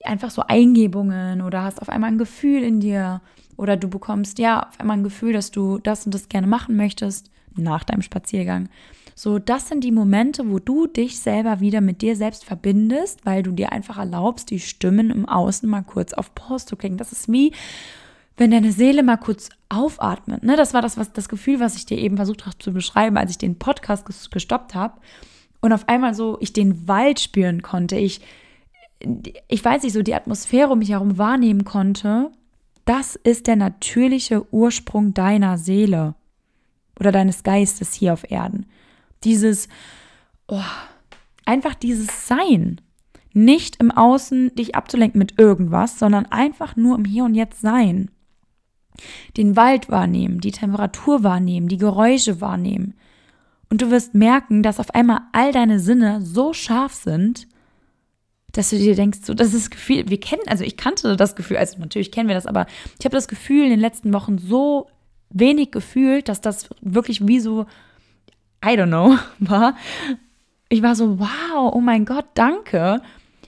einfach 0.04 0.30
so 0.30 0.42
Eingebungen 0.46 1.40
oder 1.40 1.62
hast 1.62 1.80
auf 1.80 1.88
einmal 1.88 2.10
ein 2.10 2.18
Gefühl 2.18 2.62
in 2.62 2.80
dir 2.80 3.20
oder 3.56 3.76
du 3.76 3.88
bekommst 3.88 4.38
ja 4.38 4.68
auf 4.68 4.78
einmal 4.78 4.98
ein 4.98 5.04
Gefühl, 5.04 5.32
dass 5.32 5.50
du 5.50 5.78
das 5.78 6.04
und 6.04 6.14
das 6.14 6.28
gerne 6.28 6.46
machen 6.46 6.76
möchtest 6.76 7.30
nach 7.56 7.84
deinem 7.84 8.02
Spaziergang. 8.02 8.68
So, 9.14 9.38
das 9.38 9.68
sind 9.68 9.84
die 9.84 9.92
Momente, 9.92 10.50
wo 10.50 10.58
du 10.58 10.86
dich 10.86 11.18
selber 11.18 11.60
wieder 11.60 11.80
mit 11.80 12.02
dir 12.02 12.16
selbst 12.16 12.44
verbindest, 12.44 13.24
weil 13.24 13.42
du 13.42 13.52
dir 13.52 13.72
einfach 13.72 13.98
erlaubst, 13.98 14.50
die 14.50 14.60
Stimmen 14.60 15.10
im 15.10 15.28
Außen 15.28 15.68
mal 15.68 15.82
kurz 15.82 16.14
auf 16.14 16.34
Pause 16.34 16.66
zu 16.66 16.76
klicken. 16.76 16.96
Das 16.96 17.12
ist 17.12 17.30
wie, 17.30 17.52
wenn 18.36 18.50
deine 18.50 18.72
Seele 18.72 19.02
mal 19.02 19.18
kurz 19.18 19.50
aufatmet. 19.68 20.42
Ne? 20.42 20.56
Das 20.56 20.74
war 20.74 20.82
das, 20.82 20.96
was, 20.96 21.12
das 21.12 21.28
Gefühl, 21.28 21.60
was 21.60 21.76
ich 21.76 21.86
dir 21.86 21.98
eben 21.98 22.16
versucht 22.16 22.46
habe 22.46 22.58
zu 22.58 22.72
beschreiben, 22.72 23.16
als 23.16 23.30
ich 23.30 23.38
den 23.38 23.58
Podcast 23.58 24.06
gestoppt 24.30 24.74
habe 24.74 25.00
und 25.60 25.72
auf 25.72 25.88
einmal 25.88 26.14
so 26.14 26.38
ich 26.40 26.52
den 26.52 26.88
Wald 26.88 27.20
spüren 27.20 27.62
konnte. 27.62 27.96
Ich, 27.96 28.20
ich 29.48 29.64
weiß 29.64 29.82
nicht, 29.82 29.92
so 29.92 30.02
die 30.02 30.14
Atmosphäre 30.14 30.70
um 30.70 30.78
mich 30.78 30.90
herum 30.90 31.18
wahrnehmen 31.18 31.64
konnte. 31.64 32.30
Das 32.84 33.16
ist 33.16 33.46
der 33.46 33.56
natürliche 33.56 34.52
Ursprung 34.52 35.14
deiner 35.14 35.58
Seele 35.58 36.14
oder 36.98 37.12
deines 37.12 37.42
Geistes 37.42 37.92
hier 37.94 38.12
auf 38.12 38.30
Erden. 38.30 38.66
Dieses, 39.24 39.68
oh, 40.48 40.60
einfach 41.44 41.74
dieses 41.74 42.26
Sein. 42.26 42.80
Nicht 43.34 43.76
im 43.80 43.90
Außen 43.90 44.54
dich 44.56 44.74
abzulenken 44.74 45.18
mit 45.18 45.38
irgendwas, 45.38 45.98
sondern 45.98 46.26
einfach 46.26 46.76
nur 46.76 46.96
im 46.96 47.04
Hier 47.04 47.24
und 47.24 47.34
Jetzt 47.34 47.60
sein 47.60 48.10
den 49.36 49.56
Wald 49.56 49.90
wahrnehmen, 49.90 50.40
die 50.40 50.52
Temperatur 50.52 51.22
wahrnehmen, 51.22 51.68
die 51.68 51.78
Geräusche 51.78 52.40
wahrnehmen. 52.40 52.94
Und 53.70 53.82
du 53.82 53.90
wirst 53.90 54.14
merken, 54.14 54.62
dass 54.62 54.80
auf 54.80 54.94
einmal 54.94 55.20
all 55.32 55.52
deine 55.52 55.80
Sinne 55.80 56.20
so 56.22 56.52
scharf 56.52 56.92
sind, 56.92 57.46
dass 58.52 58.70
du 58.70 58.76
dir 58.76 58.94
denkst, 58.94 59.20
so, 59.24 59.32
das 59.32 59.48
ist 59.48 59.64
das 59.64 59.70
Gefühl, 59.70 60.08
wir 60.08 60.20
kennen, 60.20 60.42
also 60.46 60.62
ich 60.62 60.76
kannte 60.76 61.16
das 61.16 61.36
Gefühl, 61.36 61.56
also 61.56 61.78
natürlich 61.78 62.12
kennen 62.12 62.28
wir 62.28 62.34
das, 62.34 62.46
aber 62.46 62.66
ich 62.98 63.04
habe 63.06 63.16
das 63.16 63.28
Gefühl 63.28 63.64
in 63.64 63.70
den 63.70 63.80
letzten 63.80 64.12
Wochen 64.12 64.36
so 64.36 64.88
wenig 65.30 65.70
gefühlt, 65.70 66.28
dass 66.28 66.42
das 66.42 66.68
wirklich 66.82 67.26
wie 67.26 67.40
so, 67.40 67.62
I 68.62 68.76
don't 68.76 68.88
know, 68.88 69.16
war. 69.38 69.74
Ich 70.68 70.82
war 70.82 70.94
so, 70.94 71.18
wow, 71.18 71.72
oh 71.72 71.80
mein 71.80 72.04
Gott, 72.04 72.26
danke 72.34 73.00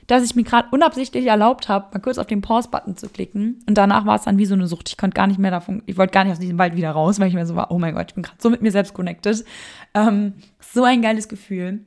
dass 0.06 0.24
ich 0.24 0.34
mir 0.34 0.44
gerade 0.44 0.68
unabsichtlich 0.70 1.26
erlaubt 1.26 1.68
habe, 1.68 1.86
mal 1.92 2.00
kurz 2.00 2.18
auf 2.18 2.26
den 2.26 2.42
Pause-Button 2.42 2.96
zu 2.96 3.08
klicken. 3.08 3.62
Und 3.68 3.76
danach 3.78 4.06
war 4.06 4.16
es 4.16 4.22
dann 4.22 4.38
wie 4.38 4.46
so 4.46 4.54
eine 4.54 4.66
Sucht. 4.66 4.88
Ich 4.88 4.96
konnte 4.96 5.14
gar 5.14 5.26
nicht 5.26 5.38
mehr 5.38 5.50
davon, 5.50 5.82
ich 5.86 5.96
wollte 5.96 6.12
gar 6.12 6.24
nicht 6.24 6.32
aus 6.32 6.38
diesem 6.38 6.58
Wald 6.58 6.76
wieder 6.76 6.90
raus, 6.90 7.20
weil 7.20 7.28
ich 7.28 7.34
mir 7.34 7.46
so 7.46 7.56
war, 7.56 7.70
oh 7.70 7.78
mein 7.78 7.94
Gott, 7.94 8.06
ich 8.08 8.14
bin 8.14 8.22
gerade 8.22 8.38
so 8.40 8.50
mit 8.50 8.62
mir 8.62 8.70
selbst 8.70 8.94
connected. 8.94 9.44
Ähm, 9.94 10.34
so 10.60 10.84
ein 10.84 11.02
geiles 11.02 11.28
Gefühl. 11.28 11.80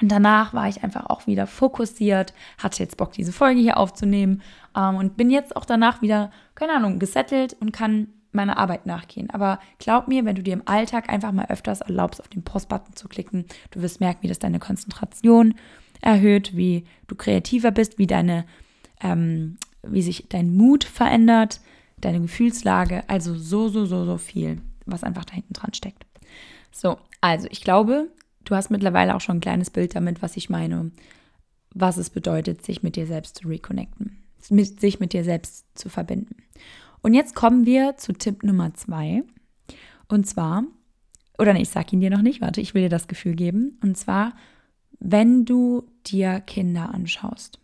Und 0.00 0.10
danach 0.10 0.54
war 0.54 0.68
ich 0.68 0.82
einfach 0.82 1.10
auch 1.10 1.26
wieder 1.26 1.46
fokussiert, 1.46 2.32
hatte 2.56 2.82
jetzt 2.82 2.96
Bock, 2.96 3.12
diese 3.12 3.32
Folge 3.32 3.60
hier 3.60 3.76
aufzunehmen 3.76 4.40
ähm, 4.76 4.96
und 4.96 5.16
bin 5.16 5.30
jetzt 5.30 5.54
auch 5.54 5.66
danach 5.66 6.00
wieder, 6.00 6.30
keine 6.54 6.74
Ahnung, 6.74 6.98
gesettelt 6.98 7.56
und 7.60 7.72
kann 7.72 8.08
meiner 8.32 8.56
Arbeit 8.56 8.86
nachgehen. 8.86 9.28
Aber 9.30 9.58
glaub 9.78 10.08
mir, 10.08 10.24
wenn 10.24 10.36
du 10.36 10.42
dir 10.42 10.54
im 10.54 10.62
Alltag 10.66 11.10
einfach 11.10 11.32
mal 11.32 11.46
öfters 11.50 11.82
erlaubst, 11.82 12.20
auf 12.20 12.28
den 12.28 12.42
Post-Button 12.42 12.96
zu 12.96 13.08
klicken, 13.08 13.44
du 13.70 13.82
wirst 13.82 14.00
merken, 14.00 14.22
wie 14.22 14.28
das 14.28 14.38
deine 14.38 14.58
Konzentration 14.58 15.54
erhöht, 16.02 16.54
wie 16.56 16.84
du 17.06 17.14
kreativer 17.14 17.70
bist, 17.70 17.98
wie 17.98 18.06
deine, 18.06 18.44
ähm, 19.00 19.56
wie 19.82 20.02
sich 20.02 20.26
dein 20.28 20.54
Mut 20.54 20.84
verändert, 20.84 21.60
deine 22.00 22.20
Gefühlslage, 22.20 23.08
also 23.08 23.34
so, 23.36 23.68
so, 23.68 23.86
so, 23.86 24.04
so 24.04 24.18
viel, 24.18 24.60
was 24.84 25.04
einfach 25.04 25.24
da 25.24 25.34
hinten 25.34 25.54
dran 25.54 25.72
steckt. 25.72 26.04
So, 26.70 26.98
also 27.20 27.48
ich 27.50 27.62
glaube, 27.62 28.10
du 28.44 28.54
hast 28.54 28.70
mittlerweile 28.70 29.14
auch 29.14 29.20
schon 29.20 29.38
ein 29.38 29.42
kleines 29.42 29.70
Bild 29.70 29.94
damit, 29.94 30.20
was 30.20 30.36
ich 30.36 30.50
meine, 30.50 30.90
was 31.74 31.96
es 31.96 32.10
bedeutet, 32.10 32.64
sich 32.64 32.82
mit 32.82 32.96
dir 32.96 33.06
selbst 33.06 33.36
zu 33.38 33.48
reconnecten, 33.48 34.18
mit, 34.50 34.80
sich 34.80 35.00
mit 35.00 35.12
dir 35.12 35.24
selbst 35.24 35.66
zu 35.74 35.88
verbinden. 35.88 36.36
Und 37.00 37.14
jetzt 37.14 37.34
kommen 37.34 37.66
wir 37.66 37.96
zu 37.96 38.12
Tipp 38.12 38.42
Nummer 38.42 38.74
zwei. 38.74 39.22
Und 40.08 40.26
zwar, 40.26 40.64
oder 41.38 41.52
nee, 41.52 41.62
ich 41.62 41.70
sag 41.70 41.92
ihn 41.92 42.00
dir 42.00 42.10
noch 42.10 42.22
nicht, 42.22 42.40
warte, 42.40 42.60
ich 42.60 42.74
will 42.74 42.82
dir 42.82 42.88
das 42.88 43.08
Gefühl 43.08 43.34
geben. 43.34 43.78
Und 43.82 43.96
zwar, 43.96 44.34
wenn 45.04 45.44
du 45.44 45.84
dir 46.06 46.40
Kinder 46.40 46.94
anschaust. 46.94 47.58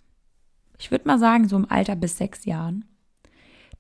Ich 0.78 0.90
würde 0.90 1.07
mal 1.07 1.18
sagen, 1.18 1.49
so 1.49 1.57
im 1.57 1.71
Alter 1.71 1.97
bis 1.97 2.16
sechs 2.16 2.45
Jahren. 2.45 2.85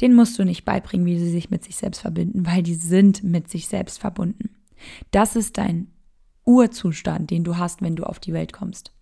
Den 0.00 0.14
musst 0.14 0.38
du 0.38 0.44
nicht 0.44 0.64
beibringen, 0.64 1.06
wie 1.06 1.18
sie 1.18 1.30
sich 1.30 1.50
mit 1.50 1.64
sich 1.64 1.76
selbst 1.76 2.00
verbinden, 2.00 2.46
weil 2.46 2.62
die 2.62 2.74
sind 2.74 3.24
mit 3.24 3.50
sich 3.50 3.66
selbst 3.66 3.98
verbunden. 3.98 4.50
Das 5.10 5.34
ist 5.34 5.58
dein 5.58 5.88
Urzustand, 6.44 7.30
den 7.30 7.42
du 7.42 7.56
hast, 7.56 7.82
wenn 7.82 7.96
du 7.96 8.04
auf 8.04 8.20
die 8.20 8.32
Welt 8.32 8.52
kommst. 8.52 8.92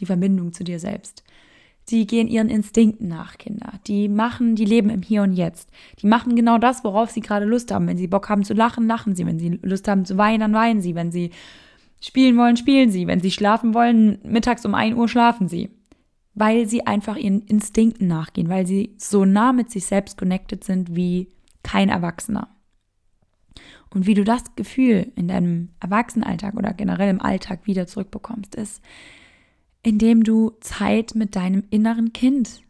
Die 0.00 0.06
Verbindung 0.06 0.54
zu 0.54 0.64
dir 0.64 0.80
selbst. 0.80 1.22
Sie 1.84 2.06
gehen 2.06 2.28
ihren 2.28 2.48
Instinkten 2.48 3.08
nach, 3.08 3.36
Kinder. 3.36 3.74
Die 3.86 4.08
machen, 4.08 4.56
die 4.56 4.64
leben 4.64 4.88
im 4.90 5.02
Hier 5.02 5.22
und 5.22 5.34
Jetzt. 5.34 5.70
Die 6.00 6.06
machen 6.06 6.34
genau 6.34 6.58
das, 6.58 6.82
worauf 6.82 7.10
sie 7.10 7.20
gerade 7.20 7.44
Lust 7.44 7.70
haben. 7.70 7.86
Wenn 7.86 7.98
sie 7.98 8.08
Bock 8.08 8.28
haben 8.28 8.42
zu 8.42 8.54
lachen, 8.54 8.86
lachen 8.86 9.14
sie. 9.14 9.26
Wenn 9.26 9.38
sie 9.38 9.60
Lust 9.62 9.86
haben 9.86 10.06
zu 10.06 10.16
weinen, 10.16 10.40
dann 10.40 10.54
weinen 10.54 10.80
sie. 10.80 10.94
Wenn 10.94 11.12
sie 11.12 11.30
spielen 12.00 12.36
wollen, 12.36 12.56
spielen 12.56 12.90
sie. 12.90 13.06
Wenn 13.06 13.20
sie 13.20 13.30
schlafen 13.30 13.74
wollen, 13.74 14.18
mittags 14.22 14.64
um 14.64 14.74
1 14.74 14.96
Uhr 14.96 15.08
schlafen 15.08 15.48
sie. 15.48 15.70
Weil 16.34 16.66
sie 16.66 16.86
einfach 16.86 17.16
ihren 17.16 17.42
Instinkten 17.42 18.06
nachgehen, 18.06 18.48
weil 18.48 18.66
sie 18.66 18.94
so 18.98 19.24
nah 19.24 19.52
mit 19.52 19.70
sich 19.70 19.86
selbst 19.86 20.18
connected 20.18 20.64
sind 20.64 20.94
wie 20.94 21.28
kein 21.62 21.88
Erwachsener. 21.88 22.48
Und 23.90 24.06
wie 24.06 24.14
du 24.14 24.24
das 24.24 24.42
Gefühl 24.56 25.12
in 25.16 25.28
deinem 25.28 25.70
Erwachsenenalltag 25.80 26.54
oder 26.54 26.74
generell 26.74 27.08
im 27.08 27.22
Alltag 27.22 27.66
wieder 27.66 27.86
zurückbekommst, 27.86 28.54
ist, 28.54 28.82
indem 29.82 30.24
du 30.24 30.52
Zeit 30.60 31.14
mit 31.14 31.36
deinem 31.36 31.64
inneren 31.70 32.12
Kind 32.12 32.62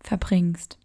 verbringst. 0.00 0.78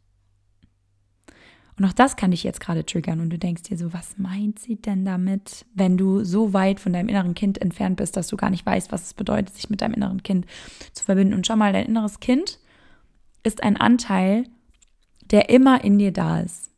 Und 1.81 1.87
auch 1.87 1.93
das 1.93 2.15
kann 2.15 2.29
dich 2.29 2.43
jetzt 2.43 2.59
gerade 2.59 2.85
triggern 2.85 3.21
und 3.21 3.31
du 3.31 3.39
denkst 3.39 3.63
dir 3.63 3.75
so, 3.75 3.91
was 3.91 4.19
meint 4.19 4.59
sie 4.59 4.75
denn 4.75 5.03
damit, 5.03 5.65
wenn 5.73 5.97
du 5.97 6.23
so 6.23 6.53
weit 6.53 6.79
von 6.79 6.93
deinem 6.93 7.09
inneren 7.09 7.33
Kind 7.33 7.59
entfernt 7.59 7.95
bist, 7.95 8.15
dass 8.15 8.27
du 8.27 8.37
gar 8.37 8.51
nicht 8.51 8.63
weißt, 8.63 8.91
was 8.91 9.01
es 9.01 9.13
bedeutet, 9.15 9.55
sich 9.55 9.71
mit 9.71 9.81
deinem 9.81 9.95
inneren 9.95 10.21
Kind 10.21 10.45
zu 10.93 11.03
verbinden. 11.03 11.33
Und 11.33 11.47
schau 11.47 11.55
mal, 11.55 11.73
dein 11.73 11.87
inneres 11.87 12.19
Kind 12.19 12.59
ist 13.41 13.63
ein 13.63 13.77
Anteil, 13.77 14.43
der 15.31 15.49
immer 15.49 15.83
in 15.83 15.97
dir 15.97 16.13
da 16.13 16.41
ist. 16.41 16.69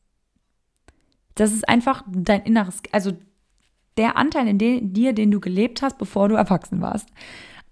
Das 1.36 1.52
ist 1.52 1.68
einfach 1.68 2.06
dein 2.10 2.44
inneres, 2.44 2.82
also 2.94 3.12
der 3.98 4.16
Anteil 4.16 4.48
in 4.48 4.94
dir, 4.94 5.12
den 5.12 5.32
du 5.32 5.42
gelebt 5.42 5.82
hast, 5.82 5.98
bevor 5.98 6.30
du 6.30 6.36
erwachsen 6.36 6.80
warst. 6.80 7.10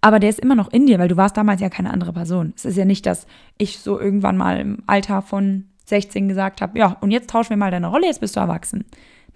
Aber 0.01 0.19
der 0.19 0.31
ist 0.31 0.39
immer 0.41 0.55
noch 0.55 0.73
in 0.73 0.85
dir, 0.85 0.99
weil 0.99 1.07
du 1.07 1.15
warst 1.15 1.37
damals 1.37 1.61
ja 1.61 1.69
keine 1.69 1.91
andere 1.91 2.11
Person. 2.11 2.51
Es 2.57 2.65
ist 2.65 2.75
ja 2.75 2.83
nicht, 2.83 3.05
dass 3.05 3.25
ich 3.57 3.79
so 3.79 3.97
irgendwann 4.01 4.35
mal 4.35 4.59
im 4.59 4.83
Alter 4.85 5.21
von 5.21 5.70
16 5.91 6.27
gesagt 6.27 6.61
habe, 6.61 6.79
ja, 6.79 6.97
und 7.01 7.11
jetzt 7.11 7.29
tauschen 7.29 7.51
wir 7.51 7.57
mal 7.57 7.71
deine 7.71 7.87
Rolle, 7.87 8.07
jetzt 8.07 8.21
bist 8.21 8.35
du 8.35 8.39
erwachsen. 8.39 8.85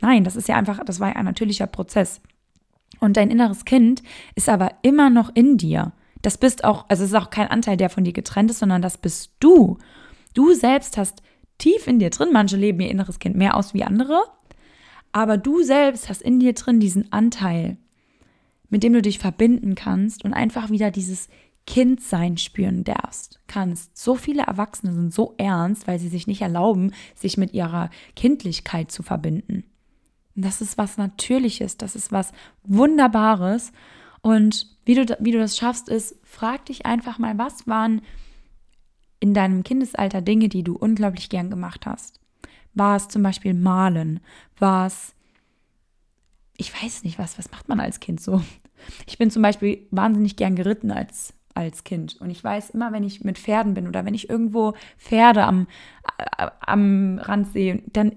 Nein, 0.02 0.24
das 0.24 0.36
ist 0.36 0.48
ja 0.48 0.56
einfach, 0.56 0.84
das 0.84 1.00
war 1.00 1.10
ja 1.10 1.16
ein 1.16 1.26
natürlicher 1.26 1.68
Prozess. 1.68 2.22
Und 3.00 3.18
dein 3.18 3.30
inneres 3.30 3.66
Kind 3.66 4.02
ist 4.36 4.50
aber 4.50 4.72
immer 4.82 5.10
noch 5.10 5.32
in 5.36 5.58
dir. 5.58 5.94
Das 6.22 6.38
bist 6.38 6.64
auch, 6.64 6.86
also 6.90 7.04
es 7.04 7.12
ist 7.12 7.16
auch 7.16 7.30
kein 7.30 7.50
Anteil, 7.50 7.78
der 7.78 7.90
von 7.90 8.04
dir 8.04 8.14
getrennt 8.14 8.50
ist, 8.50 8.60
sondern 8.60 8.82
das 8.82 8.98
bist 8.98 9.32
du. 9.40 9.78
Du 10.34 10.54
selbst 10.54 10.98
hast 10.98 11.22
tief 11.58 11.88
in 11.88 12.00
dir 12.00 12.10
drin. 12.10 12.30
Manche 12.34 12.58
leben 12.58 12.80
ihr 12.80 12.90
inneres 12.90 13.20
Kind 13.20 13.36
mehr 13.36 13.56
aus 13.56 13.74
wie 13.74 13.84
andere. 13.84 14.24
Aber 15.12 15.38
du 15.38 15.62
selbst 15.62 16.10
hast 16.10 16.22
in 16.22 16.40
dir 16.40 16.54
drin 16.54 16.80
diesen 16.80 17.12
Anteil, 17.12 17.78
mit 18.70 18.84
dem 18.84 18.94
du 18.94 19.02
dich 19.02 19.20
verbinden 19.20 19.76
kannst 19.76 20.26
und 20.26 20.34
einfach 20.34 20.70
wieder 20.70 20.92
dieses 20.92 21.30
Kindsein 21.66 22.38
spüren 22.38 22.84
darfst, 22.84 23.40
kannst. 23.48 23.98
So 23.98 24.16
viele 24.16 24.44
Erwachsene 24.44 24.94
sind 24.94 25.14
so 25.14 25.34
ernst, 25.38 25.88
weil 25.88 26.00
sie 26.00 26.10
sich 26.10 26.28
nicht 26.28 26.42
erlauben, 26.42 26.94
sich 27.16 27.38
mit 27.38 27.54
ihrer 27.54 27.90
Kindlichkeit 28.16 28.92
zu 28.92 29.04
verbinden. 29.04 29.64
Und 30.36 30.46
das 30.46 30.62
ist 30.62 30.78
was 30.78 30.98
Natürliches, 30.98 31.78
das 31.78 31.96
ist 31.96 32.12
was 32.12 32.34
Wunderbares. 32.64 33.72
Und 34.22 34.68
wie 34.86 34.96
du, 34.96 35.18
wie 35.20 35.32
du 35.32 35.40
das 35.40 35.58
schaffst, 35.58 35.90
ist, 35.90 36.16
frag 36.24 36.66
dich 36.66 36.86
einfach 36.86 37.18
mal, 37.18 37.38
was 37.38 37.68
waren 37.68 38.02
in 39.20 39.34
deinem 39.34 39.64
Kindesalter 39.64 40.22
Dinge, 40.22 40.50
die 40.50 40.64
du 40.64 40.76
unglaublich 40.76 41.30
gern 41.30 41.50
gemacht 41.50 41.86
hast? 41.86 42.20
War 42.74 42.96
es 42.98 43.08
zum 43.08 43.24
Beispiel 43.24 43.54
Malen? 43.54 44.20
War 44.60 44.88
es, 44.88 45.16
ich 46.58 46.72
weiß 46.74 47.04
nicht 47.04 47.18
was, 47.18 47.40
was 47.40 47.50
macht 47.52 47.70
man 47.70 47.80
als 47.80 48.00
Kind 48.00 48.22
so? 48.22 48.42
Ich 49.08 49.18
bin 49.18 49.32
zum 49.32 49.42
Beispiel 49.42 49.88
wahnsinnig 49.90 50.36
gern 50.36 50.56
geritten 50.56 50.92
als, 50.92 51.34
als 51.56 51.84
Kind. 51.84 52.18
Und 52.20 52.30
ich 52.30 52.44
weiß 52.44 52.72
immer, 52.72 52.92
wenn 52.92 53.04
ich 53.04 53.24
mit 53.24 53.40
Pferden 53.40 53.74
bin 53.74 53.88
oder 53.88 54.06
wenn 54.06 54.14
ich 54.14 54.30
irgendwo 54.30 54.74
Pferde 54.98 55.44
am, 55.44 55.68
am 56.60 57.18
Rand 57.18 57.52
sehe, 57.52 57.82
dann 57.92 58.12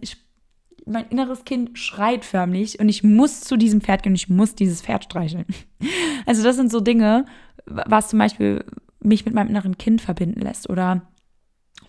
mein 0.84 1.08
inneres 1.08 1.44
Kind 1.44 1.78
schreit 1.78 2.24
förmlich 2.24 2.80
und 2.80 2.88
ich 2.88 3.04
muss 3.04 3.42
zu 3.42 3.56
diesem 3.56 3.80
Pferd 3.80 4.02
gehen 4.02 4.12
und 4.12 4.16
ich 4.16 4.28
muss 4.28 4.54
dieses 4.54 4.82
Pferd 4.82 5.04
streicheln. 5.04 5.46
Also 6.26 6.42
das 6.42 6.56
sind 6.56 6.70
so 6.70 6.80
Dinge, 6.80 7.24
was 7.64 8.08
zum 8.08 8.18
Beispiel 8.18 8.62
mich 9.00 9.24
mit 9.24 9.32
meinem 9.32 9.48
inneren 9.48 9.78
Kind 9.78 10.02
verbinden 10.02 10.40
lässt. 10.40 10.68
Oder 10.68 11.02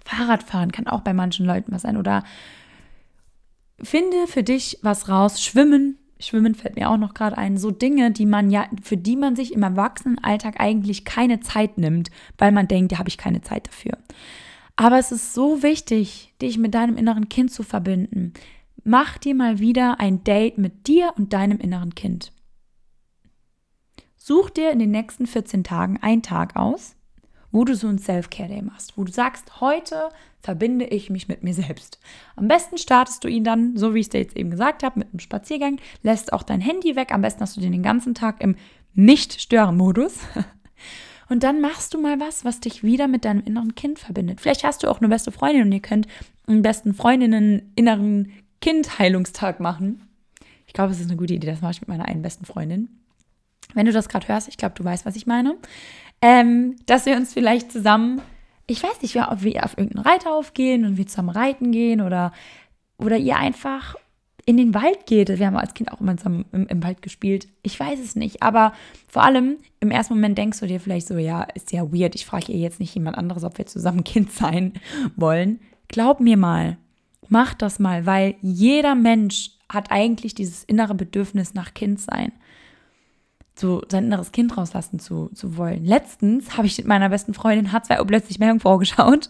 Fahrradfahren 0.06 0.72
kann 0.72 0.88
auch 0.88 1.02
bei 1.02 1.14
manchen 1.14 1.46
Leuten 1.46 1.74
was 1.74 1.82
sein. 1.82 1.98
Oder 1.98 2.24
finde 3.82 4.28
für 4.28 4.44
dich 4.44 4.80
was 4.82 5.10
raus. 5.10 5.44
Schwimmen. 5.44 5.98
Schwimmen 6.20 6.54
fällt 6.54 6.76
mir 6.76 6.90
auch 6.90 6.98
noch 6.98 7.14
gerade 7.14 7.38
ein. 7.38 7.58
So 7.58 7.72
Dinge, 7.72 8.12
die 8.12 8.26
man 8.26 8.50
ja, 8.50 8.68
für 8.84 8.98
die 8.98 9.16
man 9.16 9.36
sich 9.36 9.54
im 9.54 9.64
Erwachsenenalltag 9.64 10.60
eigentlich 10.60 11.06
keine 11.06 11.40
Zeit 11.40 11.78
nimmt, 11.78 12.12
weil 12.38 12.52
man 12.52 12.68
denkt, 12.68 12.92
ja, 12.92 13.00
habe 13.00 13.10
ich 13.10 13.18
keine 13.18 13.42
Zeit 13.42 13.68
dafür. 13.68 13.98
Aber 14.76 14.98
es 14.98 15.12
ist 15.12 15.34
so 15.34 15.64
wichtig, 15.64 16.34
dich 16.42 16.58
mit 16.58 16.74
deinem 16.74 16.98
inneren 16.98 17.30
Kind 17.30 17.52
zu 17.52 17.64
verbinden. 17.64 18.34
Mach 18.84 19.18
dir 19.18 19.36
mal 19.36 19.60
wieder 19.60 20.00
ein 20.00 20.24
Date 20.24 20.58
mit 20.58 20.88
dir 20.88 21.14
und 21.18 21.34
deinem 21.34 21.60
inneren 21.60 21.96
Kind. 21.96 22.32
Such 24.16 24.50
dir 24.50 24.72
in 24.72 24.80
den 24.80 24.92
nächsten 24.92 25.26
14 25.26 25.64
Tagen 25.64 25.98
einen 26.02 26.22
Tag 26.22 26.56
aus, 26.56 26.96
wo 27.52 27.66
du 27.66 27.76
so 27.76 27.88
ein 27.88 27.98
Self-Care-Day 27.98 28.62
machst, 28.62 28.98
wo 28.98 29.04
du 29.04 29.12
sagst, 29.12 29.62
heute 29.62 30.10
verbinde 30.40 30.86
ich 30.86 31.10
mich 31.10 31.28
mit 31.28 31.44
mir 31.44 31.54
selbst. 31.54 32.00
Am 32.36 32.48
besten 32.48 32.78
startest 32.78 33.24
du 33.24 33.28
ihn 33.28 33.44
dann, 33.44 33.76
so 33.78 33.94
wie 33.94 34.00
ich 34.00 34.08
es 34.08 34.10
dir 34.10 34.20
jetzt 34.20 34.38
eben 34.38 34.52
gesagt 34.52 34.84
habe, 34.84 35.00
mit 35.00 35.10
einem 35.10 35.20
Spaziergang, 35.20 35.80
lässt 36.04 36.34
auch 36.34 36.44
dein 36.44 36.62
Handy 36.62 36.96
weg, 36.96 37.12
am 37.14 37.22
besten 37.22 37.42
hast 37.42 37.58
du 37.58 37.62
den 37.62 37.72
den 37.72 37.84
ganzen 37.84 38.14
Tag 38.14 38.42
im 38.42 38.56
Nicht-Stören-Modus. 38.94 40.20
Und 41.30 41.44
dann 41.44 41.62
machst 41.62 41.94
du 41.94 42.02
mal 42.02 42.20
was, 42.20 42.44
was 42.44 42.60
dich 42.60 42.84
wieder 42.84 43.08
mit 43.08 43.24
deinem 43.24 43.44
inneren 43.46 43.76
Kind 43.76 44.00
verbindet. 44.00 44.42
Vielleicht 44.42 44.64
hast 44.64 44.82
du 44.82 44.88
auch 44.88 45.00
eine 45.00 45.10
beste 45.10 45.32
Freundin 45.32 45.62
und 45.62 45.72
ihr 45.72 45.80
könnt 45.80 46.08
einen 46.48 46.64
besten 46.64 46.96
Freundinnen 46.96 47.72
inneren 47.76 48.32
Kind-Heilungstag 48.62 49.60
machen. 49.60 50.08
Ich 50.66 50.74
glaube, 50.74 50.92
es 50.92 51.00
ist 51.00 51.08
eine 51.08 51.18
gute 51.18 51.36
Idee. 51.36 51.46
Das 51.46 51.62
mache 51.62 51.74
ich 51.74 51.82
mit 51.82 51.88
meiner 51.88 52.06
einen 52.06 52.24
besten 52.24 52.46
Freundin. 52.46 52.90
Wenn 53.76 53.86
du 53.86 53.92
das 53.92 54.10
gerade 54.10 54.28
hörst, 54.28 54.48
ich 54.48 54.58
glaube, 54.58 54.74
du 54.76 54.84
weißt, 54.84 55.06
was 55.06 55.16
ich 55.16 55.28
meine 55.28 55.56
ähm, 56.22 56.76
dass 56.86 57.06
wir 57.06 57.16
uns 57.16 57.34
vielleicht 57.34 57.72
zusammen, 57.72 58.22
ich 58.68 58.84
weiß 58.84 59.02
nicht, 59.02 59.16
ob 59.16 59.44
wir 59.44 59.64
auf 59.64 59.78
irgendeinen 59.78 60.06
Reiterhof 60.06 60.54
gehen 60.54 60.86
und 60.86 60.98
wir 60.98 61.08
zusammen 61.08 61.30
reiten 61.30 61.72
gehen 61.72 62.02
oder, 62.02 62.34
oder 62.98 63.18
ihr 63.18 63.38
einfach 63.38 63.96
in 64.46 64.58
den 64.58 64.74
Wald 64.74 65.06
geht. 65.06 65.30
Wir 65.30 65.46
haben 65.46 65.58
als 65.58 65.76
Kind 65.76 65.92
auch 65.92 66.02
immer 66.02 66.18
zusammen 66.18 66.46
im, 66.52 66.68
im, 66.68 66.84
Wald 66.84 67.02
gespielt. 67.02 67.48
Ich 67.62 67.80
weiß 67.80 68.00
es 68.00 68.16
nicht, 68.16 68.42
aber 68.42 68.74
vor 69.08 69.24
allem 69.24 69.58
im 69.80 69.92
ersten 69.92 70.16
Moment 70.16 70.38
denkst 70.38 70.60
du 70.60 70.66
dir 70.66 70.80
vielleicht 70.80 71.08
so, 71.08 71.18
ja, 71.18 71.44
ist 71.54 71.72
ja 71.72 71.94
weird. 71.94 72.16
Ich 72.16 72.26
frage 72.26 72.52
ihr 72.52 72.58
jetzt 72.58 72.80
nicht 72.80 72.96
jemand 72.96 73.18
anderes, 73.18 73.44
ob 73.44 73.58
wir 73.58 73.68
zusammen 73.68 74.04
Kind 74.06 74.32
sein 74.32 74.74
wollen. 75.16 75.60
Glaub 75.88 76.20
mir 76.20 76.36
mal, 76.38 76.78
mach 77.28 77.54
das 77.54 77.80
mal, 77.80 78.06
weil 78.06 78.36
jeder 78.42 78.96
Mensch 78.96 79.52
hat 79.72 79.92
eigentlich 79.92 80.34
dieses 80.34 80.64
innere 80.64 80.96
Bedürfnis 80.96 81.54
nach 81.54 81.74
Kind 81.76 82.00
sein 82.00 82.32
so 83.60 83.82
sein 83.90 84.06
inneres 84.06 84.32
Kind 84.32 84.58
rauslassen 84.58 85.00
zu, 85.00 85.30
zu 85.34 85.58
wollen. 85.58 85.86
Letztens 85.86 86.58
habe 86.58 86.68
ich 86.68 86.78
mit 86.78 86.88
meiner 86.88 87.10
besten 87.10 87.34
Freundin 87.34 87.72
H2O 87.72 88.06
plötzlich 88.06 88.40
Meerjungfrau 88.40 88.78
geschaut 88.78 89.30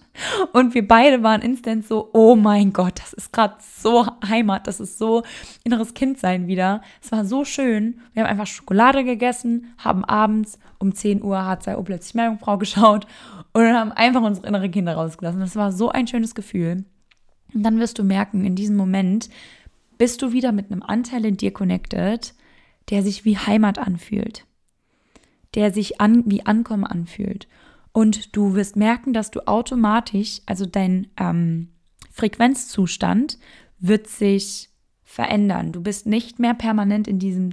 und 0.54 0.74
wir 0.74 0.88
beide 0.88 1.24
waren 1.24 1.42
instant 1.42 1.86
so, 1.86 2.10
oh 2.14 2.36
mein 2.36 2.72
Gott, 2.74 3.00
das 3.00 3.14
ist 3.14 3.34
gerade 3.34 3.56
so 3.60 4.06
Heimat, 4.28 4.68
das 4.68 4.80
ist 4.80 4.98
so 4.98 5.24
inneres 5.64 5.94
Kindsein 5.94 6.48
wieder. 6.48 6.82
Es 7.02 7.12
war 7.12 7.26
so 7.26 7.44
schön. 7.46 8.00
Wir 8.14 8.24
haben 8.24 8.30
einfach 8.30 8.48
Schokolade 8.48 9.04
gegessen, 9.04 9.74
haben 9.78 10.06
abends 10.06 10.60
um 10.78 10.94
10 10.94 11.24
Uhr 11.24 11.38
H2O 11.38 11.84
plötzlich 11.84 12.16
Meerjungfrau 12.16 12.58
geschaut 12.58 13.08
und 13.54 13.74
haben 13.74 13.92
einfach 13.92 14.22
unsere 14.22 14.48
innere 14.48 14.70
Kinder 14.70 14.94
rausgelassen. 14.94 15.40
Das 15.40 15.56
war 15.56 15.72
so 15.72 15.90
ein 15.90 16.08
schönes 16.08 16.36
Gefühl. 16.36 16.86
Und 17.54 17.64
dann 17.64 17.80
wirst 17.80 17.98
du 17.98 18.04
merken, 18.04 18.46
in 18.46 18.56
diesem 18.56 18.76
Moment 18.76 19.30
bist 19.98 20.22
du 20.22 20.32
wieder 20.32 20.52
mit 20.52 20.72
einem 20.72 20.84
Anteil 20.84 21.26
in 21.26 21.38
dir 21.38 21.52
connected, 21.52 22.34
der 22.90 23.04
sich 23.04 23.26
wie 23.26 23.38
Heimat 23.38 23.78
anfühlt, 23.78 24.46
der 25.56 25.72
sich 25.72 26.02
an, 26.02 26.24
wie 26.28 26.46
Ankommen 26.46 26.86
anfühlt. 26.86 27.48
Und 27.92 28.36
du 28.36 28.56
wirst 28.56 28.76
merken, 28.76 29.14
dass 29.14 29.32
du 29.32 29.48
automatisch, 29.48 30.42
also 30.46 30.66
dein 30.66 31.08
ähm, 31.18 31.70
Frequenzzustand 32.12 33.40
wird 33.80 34.08
sich 34.08 34.70
verändern. 35.04 35.72
Du 35.72 35.82
bist 35.82 36.06
nicht 36.06 36.40
mehr 36.40 36.54
permanent 36.54 37.08
in 37.08 37.20
diesem 37.20 37.52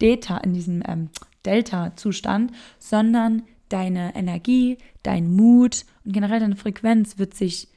Delta, 0.00 0.38
in 0.38 0.52
diesem 0.52 0.82
ähm, 0.86 1.10
Delta-Zustand, 1.44 2.52
sondern 2.78 3.42
deine 3.68 4.14
Energie, 4.14 4.78
dein 5.02 5.34
Mut 5.34 5.84
und 6.04 6.12
generell 6.12 6.40
deine 6.40 6.56
Frequenz 6.56 7.18
wird 7.18 7.34
sich, 7.34 7.68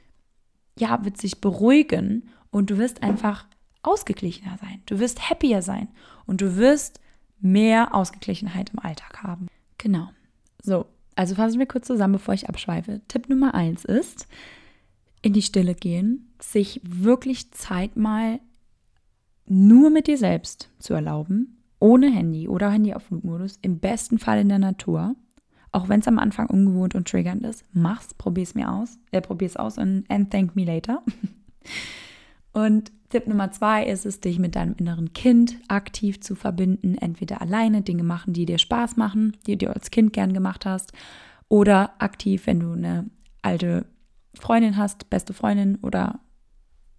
ja, 0.78 1.04
wird 1.06 1.18
sich 1.18 1.42
beruhigen 1.42 2.30
und 2.52 2.70
du 2.70 2.78
wirst 2.78 3.02
einfach 3.02 3.48
ausgeglichener 3.86 4.58
sein. 4.60 4.82
Du 4.86 5.00
wirst 5.00 5.30
happier 5.30 5.62
sein 5.62 5.90
und 6.26 6.42
du 6.42 6.58
wirst 6.58 7.00
mehr 7.40 7.94
Ausgeglichenheit 7.94 8.72
im 8.72 8.80
Alltag 8.80 9.24
haben. 9.24 9.48
Genau. 9.78 10.10
So, 10.62 10.86
also 11.16 11.36
fassen 11.36 11.60
wir 11.60 11.66
kurz 11.66 11.88
zusammen, 11.88 12.14
bevor 12.14 12.34
ich 12.34 12.50
abschweife. 12.50 13.02
Tipp 13.08 13.30
Nummer 13.30 13.54
eins 13.54 13.86
ist, 13.86 14.28
in 15.22 15.34
die 15.34 15.42
Stille 15.42 15.76
gehen, 15.76 16.34
sich 16.42 16.82
wirklich 16.84 17.52
Zeit 17.52 17.96
mal 17.96 18.40
nur 19.48 19.90
mit 19.90 20.08
dir 20.08 20.18
selbst 20.18 20.70
zu 20.80 20.94
erlauben, 20.94 21.62
ohne 21.80 22.12
Handy 22.12 22.48
oder 22.48 22.72
Handy 22.72 22.94
auf 22.94 23.04
Flugmodus, 23.04 23.60
im 23.62 23.80
besten 23.80 24.18
Fall 24.18 24.40
in 24.40 24.50
der 24.50 24.60
Natur. 24.60 25.16
Auch 25.72 25.90
wenn 25.90 26.00
es 26.00 26.08
am 26.08 26.20
Anfang 26.20 26.48
ungewohnt 26.48 26.96
und 26.96 27.08
triggernd 27.08 27.44
ist, 27.44 27.66
mach's, 27.74 28.14
probier's 28.14 28.56
mir 28.56 28.72
aus, 28.72 28.98
äh, 29.12 29.22
probier's 29.22 29.58
aus 29.58 29.78
und 29.78 30.06
and 30.10 30.32
thank 30.32 30.56
me 30.56 30.64
later. 30.64 31.04
und 32.56 32.94
Tipp 33.10 33.28
Nummer 33.28 33.52
zwei 33.52 33.86
ist 33.86 34.06
es, 34.06 34.22
dich 34.22 34.40
mit 34.40 34.56
deinem 34.56 34.76
inneren 34.78 35.12
Kind 35.12 35.58
aktiv 35.68 36.22
zu 36.22 36.36
verbinden. 36.36 36.98
Entweder 36.98 37.42
alleine 37.42 37.82
Dinge 37.82 38.04
machen, 38.04 38.32
die 38.32 38.46
dir 38.46 38.60
Spaß 38.60 38.96
machen, 38.96 39.36
die 39.46 39.58
du 39.58 39.74
als 39.74 39.92
Kind 39.92 40.14
gern 40.14 40.32
gemacht 40.32 40.66
hast, 40.66 40.94
oder 41.50 41.92
aktiv, 42.00 42.48
wenn 42.48 42.62
du 42.62 42.72
eine 42.72 43.10
alte 43.42 43.86
Freundin 44.36 44.78
hast, 44.78 45.10
beste 45.10 45.34
Freundin 45.34 45.76
oder 45.82 46.22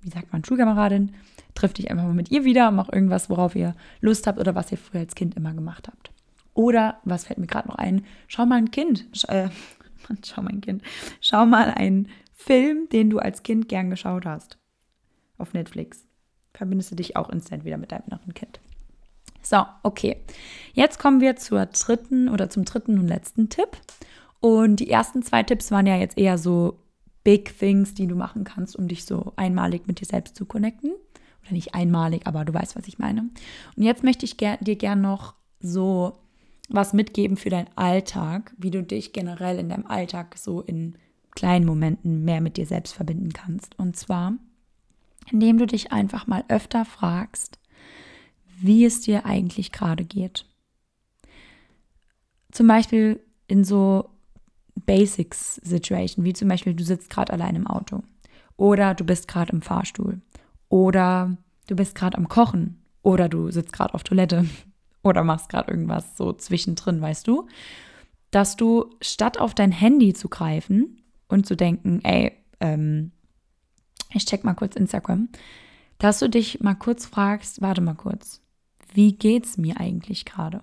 wie 0.02 0.10
sagt 0.10 0.30
man, 0.30 0.44
Schulkameradin, 0.44 1.12
triff 1.54 1.72
dich 1.72 1.90
einfach 1.90 2.04
mal 2.04 2.12
mit 2.12 2.30
ihr 2.30 2.44
wieder, 2.44 2.70
mach 2.70 2.92
irgendwas, 2.92 3.30
worauf 3.30 3.56
ihr 3.56 3.74
Lust 4.00 4.26
habt 4.26 4.38
oder 4.38 4.54
was 4.54 4.70
ihr 4.70 4.78
früher 4.78 5.00
als 5.00 5.14
Kind 5.14 5.36
immer 5.36 5.54
gemacht 5.54 5.88
habt. 5.88 6.12
Oder, 6.52 7.00
was 7.04 7.24
fällt 7.24 7.38
mir 7.38 7.46
gerade 7.46 7.68
noch 7.68 7.76
ein, 7.76 8.04
schau 8.28 8.44
mal 8.44 8.56
ein 8.56 8.70
Kind, 8.70 9.06
äh, 9.28 9.48
schau 10.22 10.42
mal 10.42 10.52
ein 10.52 10.60
Kind, 10.60 10.82
schau 11.22 11.46
mal 11.46 11.70
einen 11.70 12.08
Film, 12.34 12.90
den 12.92 13.08
du 13.08 13.18
als 13.20 13.42
Kind 13.42 13.70
gern 13.70 13.88
geschaut 13.88 14.26
hast 14.26 14.58
auf 15.38 15.52
Netflix. 15.52 16.06
Verbindest 16.54 16.90
du 16.90 16.96
dich 16.96 17.16
auch 17.16 17.28
instant 17.28 17.64
wieder 17.64 17.76
mit 17.76 17.92
deinem 17.92 18.04
inneren 18.06 18.34
Kind. 18.34 18.60
So, 19.42 19.64
okay. 19.82 20.16
Jetzt 20.72 20.98
kommen 20.98 21.20
wir 21.20 21.36
zur 21.36 21.66
dritten 21.66 22.28
oder 22.28 22.50
zum 22.50 22.64
dritten 22.64 22.98
und 22.98 23.06
letzten 23.06 23.48
Tipp. 23.48 23.76
Und 24.40 24.80
die 24.80 24.90
ersten 24.90 25.22
zwei 25.22 25.42
Tipps 25.42 25.70
waren 25.70 25.86
ja 25.86 25.96
jetzt 25.96 26.18
eher 26.18 26.38
so 26.38 26.80
Big 27.22 27.58
Things, 27.58 27.94
die 27.94 28.06
du 28.06 28.14
machen 28.14 28.44
kannst, 28.44 28.76
um 28.76 28.88
dich 28.88 29.04
so 29.04 29.32
einmalig 29.36 29.86
mit 29.86 30.00
dir 30.00 30.06
selbst 30.06 30.36
zu 30.36 30.46
connecten. 30.46 30.92
Oder 31.42 31.52
nicht 31.52 31.74
einmalig, 31.74 32.26
aber 32.26 32.44
du 32.44 32.52
weißt, 32.54 32.76
was 32.76 32.88
ich 32.88 32.98
meine. 32.98 33.28
Und 33.76 33.82
jetzt 33.82 34.02
möchte 34.02 34.24
ich 34.24 34.36
ger 34.36 34.56
dir 34.58 34.76
gerne 34.76 35.02
noch 35.02 35.34
so 35.60 36.18
was 36.68 36.92
mitgeben 36.92 37.36
für 37.36 37.50
deinen 37.50 37.70
Alltag, 37.76 38.52
wie 38.58 38.70
du 38.70 38.82
dich 38.82 39.12
generell 39.12 39.58
in 39.58 39.68
deinem 39.68 39.86
Alltag 39.86 40.36
so 40.36 40.60
in 40.60 40.96
kleinen 41.36 41.66
Momenten 41.66 42.24
mehr 42.24 42.40
mit 42.40 42.56
dir 42.56 42.66
selbst 42.66 42.94
verbinden 42.94 43.32
kannst. 43.32 43.78
Und 43.78 43.96
zwar 43.96 44.32
indem 45.30 45.58
du 45.58 45.66
dich 45.66 45.92
einfach 45.92 46.26
mal 46.26 46.44
öfter 46.48 46.84
fragst, 46.84 47.58
wie 48.58 48.84
es 48.84 49.00
dir 49.00 49.26
eigentlich 49.26 49.72
gerade 49.72 50.04
geht. 50.04 50.46
Zum 52.52 52.66
Beispiel 52.66 53.20
in 53.48 53.64
so 53.64 54.10
Basics-Situation, 54.74 56.24
wie 56.24 56.32
zum 56.32 56.48
Beispiel 56.48 56.74
du 56.74 56.84
sitzt 56.84 57.10
gerade 57.10 57.32
allein 57.32 57.56
im 57.56 57.66
Auto 57.66 58.02
oder 58.56 58.94
du 58.94 59.04
bist 59.04 59.28
gerade 59.28 59.52
im 59.52 59.62
Fahrstuhl 59.62 60.20
oder 60.68 61.36
du 61.66 61.76
bist 61.76 61.94
gerade 61.94 62.16
am 62.16 62.28
Kochen 62.28 62.82
oder 63.02 63.28
du 63.28 63.50
sitzt 63.50 63.72
gerade 63.72 63.94
auf 63.94 64.04
Toilette 64.04 64.46
oder 65.02 65.24
machst 65.24 65.48
gerade 65.48 65.70
irgendwas 65.70 66.16
so 66.16 66.32
zwischendrin, 66.32 67.00
weißt 67.00 67.26
du, 67.26 67.46
dass 68.30 68.56
du 68.56 68.90
statt 69.00 69.38
auf 69.38 69.54
dein 69.54 69.72
Handy 69.72 70.14
zu 70.14 70.28
greifen 70.28 71.02
und 71.28 71.46
zu 71.46 71.56
denken, 71.56 72.00
ey, 72.04 72.32
ähm, 72.60 73.12
ich 74.12 74.24
check 74.24 74.44
mal 74.44 74.54
kurz 74.54 74.76
Instagram, 74.76 75.28
dass 75.98 76.18
du 76.18 76.28
dich 76.28 76.60
mal 76.60 76.74
kurz 76.74 77.06
fragst, 77.06 77.60
warte 77.62 77.80
mal 77.80 77.94
kurz, 77.94 78.40
wie 78.92 79.12
geht's 79.12 79.58
mir 79.58 79.78
eigentlich 79.78 80.24
gerade? 80.24 80.62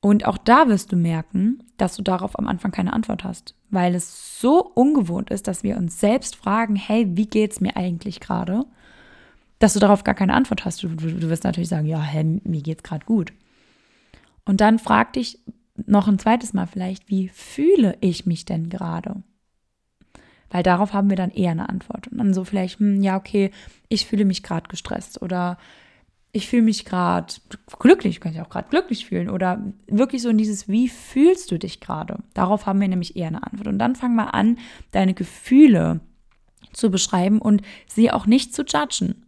Und 0.00 0.26
auch 0.26 0.36
da 0.36 0.68
wirst 0.68 0.92
du 0.92 0.96
merken, 0.96 1.62
dass 1.78 1.96
du 1.96 2.02
darauf 2.02 2.38
am 2.38 2.46
Anfang 2.46 2.70
keine 2.70 2.92
Antwort 2.92 3.24
hast, 3.24 3.54
weil 3.70 3.94
es 3.94 4.38
so 4.38 4.62
ungewohnt 4.62 5.30
ist, 5.30 5.48
dass 5.48 5.62
wir 5.62 5.78
uns 5.78 5.98
selbst 5.98 6.36
fragen, 6.36 6.76
hey, 6.76 7.06
wie 7.16 7.26
geht's 7.26 7.62
mir 7.62 7.76
eigentlich 7.76 8.20
gerade? 8.20 8.66
Dass 9.58 9.72
du 9.72 9.80
darauf 9.80 10.04
gar 10.04 10.14
keine 10.14 10.34
Antwort 10.34 10.66
hast. 10.66 10.82
Du, 10.82 10.88
du, 10.88 11.10
du 11.10 11.30
wirst 11.30 11.44
natürlich 11.44 11.70
sagen, 11.70 11.86
ja, 11.86 12.02
hey, 12.02 12.40
mir 12.44 12.60
geht's 12.60 12.82
gerade 12.82 13.06
gut. 13.06 13.32
Und 14.44 14.60
dann 14.60 14.78
frag 14.78 15.14
dich 15.14 15.38
noch 15.86 16.06
ein 16.06 16.18
zweites 16.18 16.52
Mal 16.52 16.66
vielleicht, 16.66 17.08
wie 17.08 17.28
fühle 17.28 17.96
ich 18.00 18.26
mich 18.26 18.44
denn 18.44 18.68
gerade? 18.68 19.22
Weil 20.54 20.62
darauf 20.62 20.92
haben 20.92 21.10
wir 21.10 21.16
dann 21.16 21.32
eher 21.32 21.50
eine 21.50 21.68
Antwort. 21.68 22.06
Und 22.06 22.18
dann 22.18 22.32
so 22.32 22.44
vielleicht, 22.44 22.78
hm, 22.78 23.02
ja, 23.02 23.16
okay, 23.16 23.50
ich 23.88 24.06
fühle 24.06 24.24
mich 24.24 24.44
gerade 24.44 24.68
gestresst 24.68 25.20
oder 25.20 25.58
ich 26.30 26.46
fühle 26.46 26.62
mich 26.62 26.84
gerade 26.84 27.34
glücklich, 27.80 28.20
könnte 28.20 28.38
ich 28.38 28.44
auch 28.44 28.50
gerade 28.50 28.68
glücklich 28.68 29.06
fühlen 29.06 29.30
oder 29.30 29.64
wirklich 29.88 30.22
so 30.22 30.28
in 30.28 30.38
dieses, 30.38 30.68
wie 30.68 30.88
fühlst 30.88 31.50
du 31.50 31.58
dich 31.58 31.80
gerade? 31.80 32.20
Darauf 32.34 32.66
haben 32.66 32.80
wir 32.80 32.86
nämlich 32.86 33.16
eher 33.16 33.26
eine 33.26 33.42
Antwort. 33.42 33.66
Und 33.66 33.80
dann 33.80 33.96
fang 33.96 34.14
mal 34.14 34.26
an, 34.26 34.58
deine 34.92 35.12
Gefühle 35.14 35.98
zu 36.72 36.88
beschreiben 36.88 37.40
und 37.40 37.62
sie 37.88 38.12
auch 38.12 38.26
nicht 38.26 38.54
zu 38.54 38.62
judgen. 38.62 39.24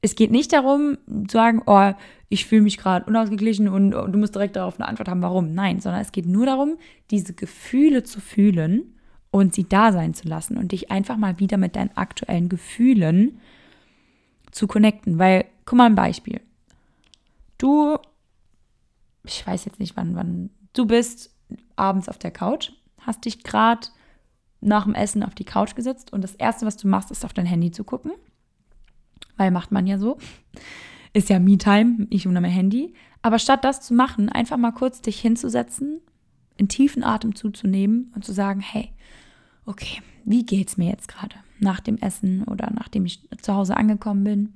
Es 0.00 0.14
geht 0.14 0.30
nicht 0.30 0.54
darum, 0.54 0.96
zu 1.28 1.34
sagen, 1.34 1.60
oh, 1.66 1.92
ich 2.30 2.46
fühle 2.46 2.62
mich 2.62 2.78
gerade 2.78 3.04
unausgeglichen 3.04 3.68
und 3.68 3.90
du 3.90 4.18
musst 4.18 4.34
direkt 4.34 4.56
darauf 4.56 4.80
eine 4.80 4.88
Antwort 4.88 5.10
haben, 5.10 5.20
warum. 5.20 5.52
Nein, 5.52 5.80
sondern 5.80 6.00
es 6.00 6.12
geht 6.12 6.24
nur 6.24 6.46
darum, 6.46 6.78
diese 7.10 7.34
Gefühle 7.34 8.04
zu 8.04 8.22
fühlen 8.22 8.94
und 9.30 9.54
sie 9.54 9.68
da 9.68 9.92
sein 9.92 10.14
zu 10.14 10.28
lassen 10.28 10.56
und 10.56 10.72
dich 10.72 10.90
einfach 10.90 11.16
mal 11.16 11.38
wieder 11.38 11.56
mit 11.56 11.76
deinen 11.76 11.96
aktuellen 11.96 12.48
Gefühlen 12.48 13.38
zu 14.50 14.66
connecten. 14.66 15.18
Weil, 15.18 15.44
guck 15.64 15.78
mal 15.78 15.86
ein 15.86 15.94
Beispiel. 15.94 16.40
Du, 17.58 17.98
ich 19.24 19.46
weiß 19.46 19.64
jetzt 19.64 19.78
nicht 19.78 19.96
wann, 19.96 20.16
wann, 20.16 20.50
du 20.72 20.86
bist 20.86 21.34
abends 21.76 22.08
auf 22.08 22.18
der 22.18 22.30
Couch, 22.30 22.72
hast 23.00 23.24
dich 23.24 23.42
gerade 23.44 23.88
nach 24.60 24.84
dem 24.84 24.94
Essen 24.94 25.22
auf 25.22 25.34
die 25.34 25.44
Couch 25.44 25.74
gesetzt 25.74 26.12
und 26.12 26.22
das 26.22 26.34
Erste, 26.34 26.66
was 26.66 26.76
du 26.76 26.88
machst, 26.88 27.10
ist 27.10 27.24
auf 27.24 27.32
dein 27.32 27.46
Handy 27.46 27.70
zu 27.70 27.84
gucken. 27.84 28.12
Weil 29.36 29.50
macht 29.50 29.72
man 29.72 29.86
ja 29.86 29.98
so. 29.98 30.18
Ist 31.12 31.28
ja 31.28 31.38
Me-Time, 31.38 32.06
ich 32.10 32.28
ohne 32.28 32.40
mein 32.40 32.50
Handy. 32.50 32.94
Aber 33.22 33.38
statt 33.38 33.64
das 33.64 33.80
zu 33.80 33.94
machen, 33.94 34.28
einfach 34.28 34.56
mal 34.56 34.72
kurz 34.72 35.00
dich 35.00 35.20
hinzusetzen, 35.20 36.00
einen 36.58 36.68
tiefen 36.68 37.02
Atem 37.02 37.34
zuzunehmen 37.34 38.12
und 38.14 38.24
zu 38.24 38.32
sagen, 38.32 38.60
hey, 38.60 38.92
okay, 39.66 40.02
wie 40.24 40.44
geht's 40.44 40.76
mir 40.76 40.90
jetzt 40.90 41.08
gerade 41.08 41.36
nach 41.58 41.80
dem 41.80 41.98
Essen 41.98 42.44
oder 42.44 42.70
nachdem 42.72 43.06
ich 43.06 43.20
zu 43.40 43.54
Hause 43.54 43.76
angekommen 43.76 44.24
bin? 44.24 44.52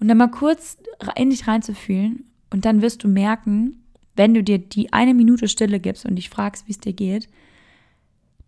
Und 0.00 0.08
dann 0.08 0.18
mal 0.18 0.30
kurz 0.30 0.78
in 1.16 1.30
dich 1.30 1.46
reinzufühlen 1.46 2.24
und 2.50 2.64
dann 2.64 2.82
wirst 2.82 3.04
du 3.04 3.08
merken, 3.08 3.84
wenn 4.16 4.34
du 4.34 4.42
dir 4.42 4.58
die 4.58 4.92
eine 4.92 5.14
Minute 5.14 5.48
Stille 5.48 5.80
gibst 5.80 6.04
und 6.04 6.16
dich 6.16 6.30
fragst, 6.30 6.66
wie 6.66 6.72
es 6.72 6.80
dir 6.80 6.92
geht, 6.92 7.28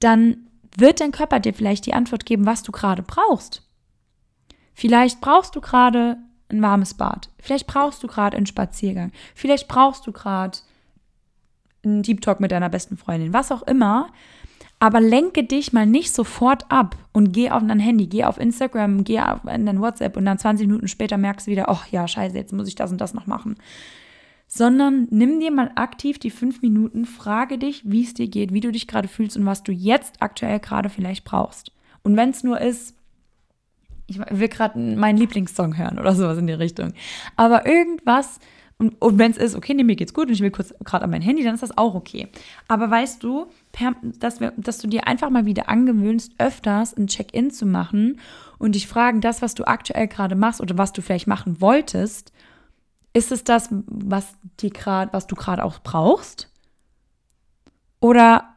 dann 0.01 0.49
wird 0.77 1.01
dein 1.01 1.13
Körper 1.13 1.41
dir 1.41 1.55
vielleicht 1.55 1.87
die 1.87 1.95
Antwort 1.95 2.27
geben, 2.27 2.47
was 2.47 2.63
du 2.63 2.73
gerade 2.73 3.03
brauchst. 3.03 3.63
Vielleicht 4.75 5.21
brauchst 5.21 5.57
du 5.57 5.61
gerade 5.61 6.19
ein 6.49 6.63
warmes 6.63 6.95
Bad. 6.95 7.31
Vielleicht 7.39 7.67
brauchst 7.67 8.03
du 8.03 8.07
gerade 8.07 8.37
einen 8.37 8.47
Spaziergang. 8.47 9.11
Vielleicht 9.35 9.69
brauchst 9.69 10.07
du 10.07 10.13
gerade 10.13 10.59
einen 11.83 12.03
Deep 12.03 12.21
Talk 12.21 12.41
mit 12.41 12.53
deiner 12.53 12.69
besten 12.69 12.97
Freundin. 12.97 13.33
Was 13.33 13.51
auch 13.51 13.63
immer. 13.63 14.13
Aber 14.79 15.01
lenke 15.01 15.43
dich 15.43 15.73
mal 15.73 15.87
nicht 15.87 16.15
sofort 16.15 16.71
ab 16.71 16.97
und 17.13 17.33
geh 17.33 17.51
auf 17.51 17.63
dein 17.67 17.81
Handy, 17.81 18.07
geh 18.07 18.25
auf 18.25 18.39
Instagram, 18.39 19.05
geh 19.05 19.21
auf 19.21 19.41
dein 19.45 19.81
WhatsApp 19.81 20.17
und 20.17 20.27
dann 20.27 20.39
20 20.39 20.67
Minuten 20.67 20.89
später 20.89 21.17
merkst 21.17 21.47
du 21.47 21.51
wieder, 21.51 21.67
oh 21.69 21.81
ja, 21.91 22.07
scheiße, 22.07 22.37
jetzt 22.37 22.53
muss 22.53 22.69
ich 22.69 22.75
das 22.75 22.93
und 22.93 23.01
das 23.01 23.15
noch 23.15 23.27
machen. 23.27 23.57
Sondern 24.47 25.09
nimm 25.11 25.41
dir 25.41 25.51
mal 25.51 25.73
aktiv 25.77 26.19
die 26.19 26.31
fünf 26.31 26.61
Minuten, 26.61 27.07
frage 27.07 27.59
dich, 27.59 27.83
wie 27.85 28.05
es 28.05 28.15
dir 28.15 28.29
geht, 28.29 28.53
wie 28.53 28.61
du 28.61 28.71
dich 28.71 28.87
gerade 28.87 29.09
fühlst 29.09 29.37
und 29.37 29.47
was 29.47 29.63
du 29.63 29.73
jetzt 29.73 30.21
aktuell 30.21 30.61
gerade 30.61 30.91
vielleicht 30.91 31.25
brauchst. 31.25 31.73
Und 32.03 32.17
wenn 32.17 32.31
es 32.31 32.45
nur 32.45 32.61
ist, 32.61 32.95
ich 34.07 34.19
will 34.19 34.49
gerade 34.49 34.79
meinen 34.79 35.17
Lieblingssong 35.17 35.77
hören 35.77 35.99
oder 35.99 36.15
sowas 36.15 36.39
in 36.39 36.47
die 36.47 36.53
Richtung. 36.53 36.93
Aber 37.35 37.67
irgendwas, 37.67 38.39
und, 38.79 39.01
und 39.01 39.19
wenn 39.19 39.31
es 39.31 39.39
ist, 39.39 39.55
okay, 39.55 39.73
nee, 39.73 39.85
mir 39.85 39.97
geht's 39.97 40.13
gut 40.13 40.27
und 40.27 40.35
ich 40.35 40.41
will 40.41 40.51
kurz 40.51 40.75
gerade 40.85 41.05
an 41.05 41.11
mein 41.11 41.23
Handy, 41.23 41.43
dann 41.43 41.55
ist 41.55 41.63
das 41.63 41.79
auch 41.79 41.95
okay. 41.95 42.29
Aber 42.69 42.91
weißt 42.91 43.23
du, 43.23 43.47
dass, 44.19 44.41
wir, 44.41 44.53
dass 44.59 44.79
du 44.79 44.87
dir 44.87 45.07
einfach 45.07 45.31
mal 45.31 45.47
wieder 45.47 45.71
angewöhnst, 45.71 46.33
öfters 46.39 46.95
ein 46.95 47.07
Check-in 47.07 47.51
zu 47.51 47.65
machen 47.65 48.21
und 48.59 48.75
dich 48.75 48.87
fragen, 48.87 49.23
das, 49.23 49.41
was 49.41 49.55
du 49.55 49.65
aktuell 49.65 50.09
gerade 50.09 50.35
machst 50.35 50.61
oder 50.61 50.77
was 50.77 50.93
du 50.93 51.01
vielleicht 51.01 51.27
machen 51.27 51.61
wolltest, 51.63 52.33
ist 53.15 53.33
es 53.33 53.45
das, 53.45 53.69
was, 53.71 54.35
die 54.61 54.71
grad, 54.71 55.15
was 55.15 55.27
du 55.27 55.37
gerade 55.37 55.65
auch 55.65 55.79
brauchst? 55.79 56.51
Oder 58.01 58.57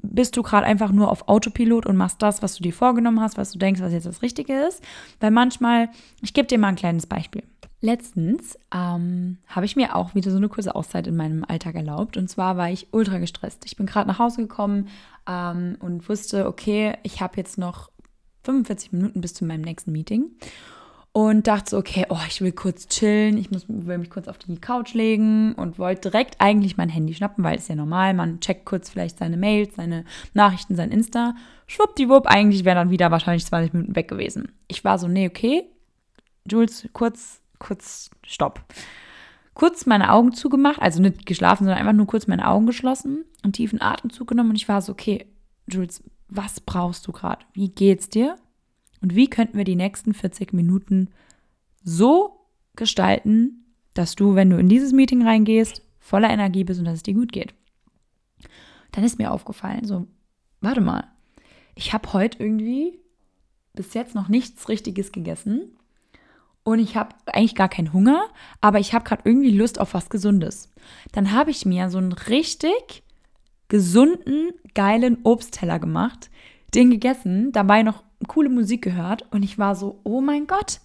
bist 0.00 0.34
du 0.38 0.42
gerade 0.42 0.66
einfach 0.66 0.92
nur 0.92 1.10
auf 1.10 1.28
Autopilot 1.28 1.84
und 1.84 1.96
machst 1.96 2.22
das, 2.22 2.42
was 2.42 2.54
du 2.54 2.62
dir 2.62 2.72
vorgenommen 2.72 3.20
hast, 3.20 3.36
was 3.36 3.52
du 3.52 3.58
denkst, 3.58 3.82
was 3.82 3.92
jetzt 3.92 4.06
das 4.06 4.22
Richtige 4.22 4.54
ist? 4.54 4.82
Weil 5.20 5.30
manchmal, 5.30 5.90
ich 6.22 6.32
gebe 6.32 6.48
dir 6.48 6.58
mal 6.58 6.68
ein 6.68 6.76
kleines 6.76 7.06
Beispiel. 7.06 7.42
Letztens 7.80 8.58
ähm, 8.74 9.38
habe 9.46 9.66
ich 9.66 9.76
mir 9.76 9.94
auch 9.94 10.14
wieder 10.14 10.30
so 10.30 10.36
eine 10.36 10.48
kurze 10.48 10.74
Auszeit 10.74 11.06
in 11.06 11.16
meinem 11.16 11.44
Alltag 11.44 11.76
erlaubt. 11.76 12.16
Und 12.16 12.28
zwar 12.28 12.56
war 12.56 12.70
ich 12.70 12.88
ultra 12.92 13.18
gestresst. 13.18 13.64
Ich 13.66 13.76
bin 13.76 13.86
gerade 13.86 14.08
nach 14.08 14.18
Hause 14.18 14.42
gekommen 14.42 14.88
ähm, 15.28 15.76
und 15.80 16.08
wusste, 16.08 16.46
okay, 16.46 16.96
ich 17.04 17.20
habe 17.20 17.36
jetzt 17.36 17.56
noch 17.56 17.90
45 18.44 18.92
Minuten 18.92 19.20
bis 19.20 19.34
zu 19.34 19.44
meinem 19.44 19.62
nächsten 19.62 19.92
Meeting 19.92 20.30
und 21.12 21.46
dachte 21.46 21.70
so, 21.70 21.78
okay, 21.78 22.06
oh, 22.10 22.18
ich 22.28 22.40
will 22.40 22.52
kurz 22.52 22.86
chillen, 22.88 23.38
ich 23.38 23.50
muss, 23.50 23.64
will 23.68 23.98
mich 23.98 24.10
kurz 24.10 24.28
auf 24.28 24.38
die 24.38 24.56
Couch 24.56 24.94
legen 24.94 25.54
und 25.54 25.78
wollte 25.78 26.10
direkt 26.10 26.40
eigentlich 26.40 26.76
mein 26.76 26.88
Handy 26.88 27.14
schnappen, 27.14 27.44
weil 27.44 27.58
es 27.58 27.68
ja 27.68 27.74
normal, 27.74 28.14
man 28.14 28.40
checkt 28.40 28.64
kurz 28.66 28.90
vielleicht 28.90 29.18
seine 29.18 29.36
Mails, 29.36 29.74
seine 29.76 30.04
Nachrichten, 30.34 30.76
sein 30.76 30.90
Insta. 30.90 31.34
Schwuppdiwupp, 31.66 32.26
eigentlich 32.26 32.64
wäre 32.64 32.76
dann 32.76 32.90
wieder 32.90 33.10
wahrscheinlich 33.10 33.46
20 33.46 33.72
Minuten 33.72 33.96
weg 33.96 34.08
gewesen. 34.08 34.52
Ich 34.68 34.84
war 34.84 34.98
so, 34.98 35.08
nee, 35.08 35.26
okay, 35.26 35.64
Jules, 36.48 36.88
kurz, 36.92 37.40
kurz, 37.58 38.10
stopp. 38.26 38.64
Kurz 39.54 39.86
meine 39.86 40.12
Augen 40.12 40.32
zugemacht, 40.32 40.80
also 40.80 41.02
nicht 41.02 41.26
geschlafen, 41.26 41.64
sondern 41.64 41.78
einfach 41.78 41.92
nur 41.92 42.06
kurz 42.06 42.26
meine 42.26 42.46
Augen 42.48 42.66
geschlossen 42.66 43.24
und 43.44 43.54
tiefen 43.54 43.82
Atemzug 43.82 44.28
genommen 44.28 44.50
und 44.50 44.56
ich 44.56 44.68
war 44.68 44.80
so, 44.82 44.92
okay, 44.92 45.26
Jules, 45.66 46.02
was 46.28 46.60
brauchst 46.60 47.06
du 47.06 47.12
gerade? 47.12 47.44
Wie 47.54 47.68
geht's 47.68 48.08
dir? 48.08 48.36
Und 49.00 49.14
wie 49.14 49.28
könnten 49.28 49.56
wir 49.56 49.64
die 49.64 49.76
nächsten 49.76 50.14
40 50.14 50.52
Minuten 50.52 51.10
so 51.82 52.46
gestalten, 52.76 53.64
dass 53.94 54.14
du, 54.14 54.34
wenn 54.34 54.50
du 54.50 54.58
in 54.58 54.68
dieses 54.68 54.92
Meeting 54.92 55.26
reingehst, 55.26 55.82
voller 55.98 56.30
Energie 56.30 56.64
bist 56.64 56.78
und 56.78 56.86
dass 56.86 56.94
es 56.94 57.02
dir 57.02 57.14
gut 57.14 57.32
geht? 57.32 57.54
Dann 58.92 59.04
ist 59.04 59.18
mir 59.18 59.32
aufgefallen, 59.32 59.84
so, 59.84 60.06
warte 60.60 60.80
mal, 60.80 61.04
ich 61.74 61.92
habe 61.92 62.12
heute 62.12 62.42
irgendwie 62.42 62.98
bis 63.74 63.94
jetzt 63.94 64.14
noch 64.14 64.28
nichts 64.28 64.68
Richtiges 64.68 65.12
gegessen 65.12 65.76
und 66.68 66.80
ich 66.80 66.96
habe 66.96 67.14
eigentlich 67.26 67.54
gar 67.54 67.68
keinen 67.68 67.94
Hunger, 67.94 68.26
aber 68.60 68.78
ich 68.78 68.92
habe 68.92 69.04
gerade 69.04 69.22
irgendwie 69.24 69.56
Lust 69.56 69.80
auf 69.80 69.94
was 69.94 70.10
Gesundes. 70.10 70.70
Dann 71.12 71.32
habe 71.32 71.50
ich 71.50 71.64
mir 71.64 71.88
so 71.88 71.96
einen 71.96 72.12
richtig 72.12 73.02
gesunden, 73.68 74.50
geilen 74.74 75.18
Obstteller 75.22 75.78
gemacht, 75.78 76.30
den 76.74 76.90
gegessen, 76.90 77.52
dabei 77.52 77.82
noch 77.82 78.02
coole 78.26 78.50
Musik 78.50 78.82
gehört 78.82 79.24
und 79.30 79.42
ich 79.42 79.58
war 79.58 79.74
so, 79.74 80.00
oh 80.04 80.20
mein 80.20 80.46
Gott. 80.46 80.80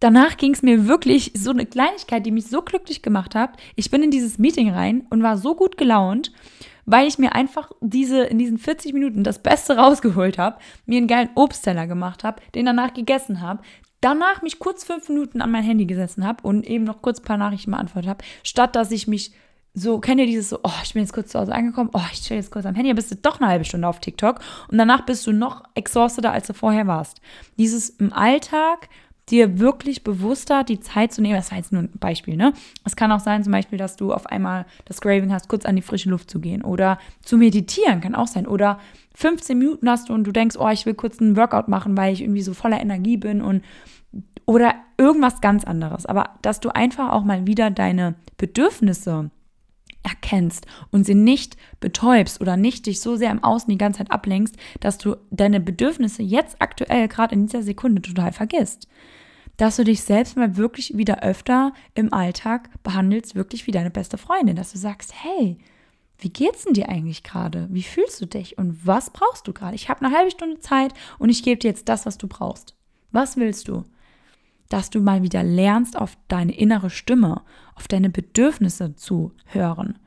Danach 0.00 0.36
ging 0.36 0.52
es 0.52 0.62
mir 0.62 0.86
wirklich 0.86 1.32
so 1.34 1.50
eine 1.50 1.66
Kleinigkeit, 1.66 2.24
die 2.24 2.30
mich 2.30 2.46
so 2.46 2.62
glücklich 2.62 3.02
gemacht 3.02 3.34
hat. 3.34 3.56
Ich 3.74 3.90
bin 3.90 4.02
in 4.02 4.10
dieses 4.10 4.38
Meeting 4.38 4.70
rein 4.70 5.06
und 5.10 5.22
war 5.22 5.38
so 5.38 5.56
gut 5.56 5.76
gelaunt, 5.76 6.32
weil 6.84 7.08
ich 7.08 7.18
mir 7.18 7.34
einfach 7.34 7.72
diese 7.80 8.24
in 8.24 8.38
diesen 8.38 8.58
40 8.58 8.92
Minuten 8.92 9.24
das 9.24 9.42
Beste 9.42 9.76
rausgeholt 9.78 10.36
habe, 10.36 10.58
mir 10.84 10.98
einen 10.98 11.08
geilen 11.08 11.30
Obstteller 11.34 11.86
gemacht 11.86 12.24
habe, 12.24 12.42
den 12.54 12.66
danach 12.66 12.92
gegessen 12.92 13.40
habe, 13.40 13.62
danach 14.00 14.42
mich 14.42 14.58
kurz 14.58 14.84
fünf 14.84 15.08
Minuten 15.08 15.40
an 15.40 15.50
mein 15.50 15.64
Handy 15.64 15.86
gesessen 15.86 16.26
habe 16.26 16.46
und 16.46 16.66
eben 16.66 16.84
noch 16.84 17.02
kurz 17.02 17.20
ein 17.20 17.24
paar 17.24 17.36
Nachrichten 17.38 17.70
beantwortet 17.70 18.08
habe, 18.08 18.24
statt 18.42 18.76
dass 18.76 18.90
ich 18.90 19.08
mich 19.08 19.32
so, 19.74 20.00
kennt 20.00 20.20
ihr 20.20 20.26
dieses 20.26 20.48
so, 20.48 20.60
oh, 20.62 20.72
ich 20.82 20.94
bin 20.94 21.02
jetzt 21.02 21.12
kurz 21.12 21.30
zu 21.30 21.38
Hause 21.38 21.54
angekommen, 21.54 21.90
oh, 21.92 22.00
ich 22.12 22.22
chill 22.22 22.36
jetzt 22.36 22.50
kurz 22.50 22.66
am 22.66 22.74
Handy, 22.74 22.92
bist 22.94 23.10
du 23.10 23.16
doch 23.16 23.40
eine 23.40 23.48
halbe 23.48 23.64
Stunde 23.64 23.86
auf 23.86 24.00
TikTok 24.00 24.40
und 24.68 24.78
danach 24.78 25.02
bist 25.02 25.26
du 25.26 25.32
noch 25.32 25.62
exhausteter, 25.74 26.32
als 26.32 26.46
du 26.46 26.54
vorher 26.54 26.86
warst. 26.86 27.20
Dieses 27.58 27.90
im 27.90 28.12
Alltag 28.12 28.88
dir 29.30 29.58
wirklich 29.58 30.04
bewusster 30.04 30.64
die 30.64 30.80
Zeit 30.80 31.12
zu 31.12 31.20
nehmen, 31.20 31.36
das 31.36 31.50
war 31.50 31.58
jetzt 31.58 31.72
nur 31.72 31.82
ein 31.82 31.90
Beispiel, 31.98 32.36
ne? 32.36 32.54
Es 32.84 32.96
kann 32.96 33.12
auch 33.12 33.20
sein, 33.20 33.44
zum 33.44 33.52
Beispiel, 33.52 33.78
dass 33.78 33.96
du 33.96 34.12
auf 34.12 34.26
einmal 34.26 34.64
das 34.86 35.00
Craving 35.00 35.32
hast, 35.32 35.48
kurz 35.48 35.64
an 35.64 35.76
die 35.76 35.82
frische 35.82 36.08
Luft 36.08 36.30
zu 36.30 36.40
gehen 36.40 36.62
oder 36.62 36.98
zu 37.22 37.36
meditieren, 37.36 38.00
kann 38.00 38.14
auch 38.14 38.26
sein. 38.26 38.46
Oder 38.46 38.80
15 39.18 39.58
Minuten 39.58 39.90
hast 39.90 40.08
du 40.08 40.14
und 40.14 40.22
du 40.22 40.30
denkst, 40.30 40.54
oh, 40.60 40.68
ich 40.68 40.86
will 40.86 40.94
kurz 40.94 41.20
einen 41.20 41.36
Workout 41.36 41.66
machen, 41.66 41.96
weil 41.96 42.12
ich 42.12 42.20
irgendwie 42.22 42.42
so 42.42 42.54
voller 42.54 42.80
Energie 42.80 43.16
bin 43.16 43.42
und 43.42 43.64
oder 44.46 44.76
irgendwas 44.96 45.40
ganz 45.40 45.64
anderes. 45.64 46.06
Aber 46.06 46.38
dass 46.40 46.60
du 46.60 46.68
einfach 46.68 47.10
auch 47.10 47.24
mal 47.24 47.44
wieder 47.44 47.72
deine 47.72 48.14
Bedürfnisse 48.36 49.32
erkennst 50.04 50.68
und 50.92 51.02
sie 51.02 51.16
nicht 51.16 51.56
betäubst 51.80 52.40
oder 52.40 52.56
nicht 52.56 52.86
dich 52.86 53.00
so 53.00 53.16
sehr 53.16 53.32
im 53.32 53.42
Außen 53.42 53.68
die 53.68 53.76
ganze 53.76 53.98
Zeit 53.98 54.12
ablenkst, 54.12 54.56
dass 54.78 54.98
du 54.98 55.16
deine 55.32 55.58
Bedürfnisse 55.58 56.22
jetzt 56.22 56.62
aktuell 56.62 57.08
gerade 57.08 57.34
in 57.34 57.46
dieser 57.46 57.64
Sekunde 57.64 58.00
total 58.00 58.30
vergisst. 58.30 58.86
Dass 59.56 59.74
du 59.74 59.82
dich 59.82 60.02
selbst 60.02 60.36
mal 60.36 60.56
wirklich 60.56 60.96
wieder 60.96 61.24
öfter 61.24 61.72
im 61.96 62.12
Alltag 62.12 62.70
behandelst, 62.84 63.34
wirklich 63.34 63.66
wie 63.66 63.72
deine 63.72 63.90
beste 63.90 64.16
Freundin, 64.16 64.54
dass 64.54 64.70
du 64.70 64.78
sagst, 64.78 65.12
hey, 65.12 65.58
wie 66.18 66.30
geht's 66.30 66.64
denn 66.64 66.74
dir 66.74 66.88
eigentlich 66.88 67.22
gerade? 67.22 67.68
Wie 67.70 67.82
fühlst 67.82 68.20
du 68.20 68.26
dich 68.26 68.58
und 68.58 68.86
was 68.86 69.10
brauchst 69.10 69.46
du 69.46 69.52
gerade? 69.52 69.76
Ich 69.76 69.88
habe 69.88 70.04
eine 70.04 70.14
halbe 70.16 70.30
Stunde 70.30 70.58
Zeit 70.58 70.92
und 71.18 71.28
ich 71.28 71.42
gebe 71.42 71.58
dir 71.58 71.68
jetzt 71.68 71.88
das, 71.88 72.06
was 72.06 72.18
du 72.18 72.26
brauchst. 72.26 72.74
Was 73.12 73.36
willst 73.36 73.68
du? 73.68 73.84
dass 74.68 74.90
du 74.90 75.00
mal 75.00 75.22
wieder 75.22 75.42
lernst, 75.42 75.96
auf 75.96 76.16
deine 76.28 76.56
innere 76.56 76.90
Stimme, 76.90 77.42
auf 77.74 77.88
deine 77.88 78.10
Bedürfnisse 78.10 78.94
zu 78.96 79.32
hören. 79.46 79.98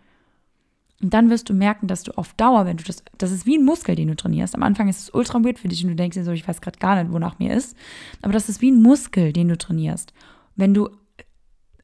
Und 1.01 1.15
dann 1.15 1.31
wirst 1.31 1.49
du 1.49 1.53
merken, 1.53 1.87
dass 1.87 2.03
du 2.03 2.15
auf 2.15 2.33
Dauer, 2.33 2.65
wenn 2.65 2.77
du 2.77 2.83
das, 2.83 3.03
das 3.17 3.31
ist 3.31 3.47
wie 3.47 3.57
ein 3.57 3.65
Muskel, 3.65 3.95
den 3.95 4.09
du 4.09 4.15
trainierst. 4.15 4.53
Am 4.53 4.61
Anfang 4.61 4.87
ist 4.87 4.99
es 4.99 5.13
ultra 5.13 5.43
weird 5.43 5.57
für 5.57 5.67
dich 5.67 5.83
und 5.83 5.89
du 5.89 5.95
denkst 5.95 6.15
dir 6.15 6.23
so, 6.23 6.31
ich 6.31 6.47
weiß 6.47 6.61
gerade 6.61 6.77
gar 6.77 7.01
nicht, 7.01 7.11
wonach 7.11 7.39
mir 7.39 7.55
ist. 7.55 7.75
Aber 8.21 8.33
das 8.33 8.49
ist 8.49 8.61
wie 8.61 8.69
ein 8.69 8.81
Muskel, 8.81 9.33
den 9.33 9.47
du 9.47 9.57
trainierst. 9.57 10.13
Wenn 10.55 10.75
du 10.75 10.89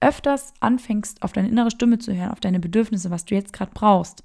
öfters 0.01 0.53
anfängst, 0.59 1.23
auf 1.23 1.33
deine 1.33 1.49
innere 1.49 1.71
Stimme 1.71 1.99
zu 1.99 2.13
hören, 2.13 2.31
auf 2.31 2.39
deine 2.39 2.59
Bedürfnisse, 2.59 3.11
was 3.11 3.25
du 3.25 3.35
jetzt 3.35 3.53
gerade 3.53 3.71
brauchst, 3.73 4.23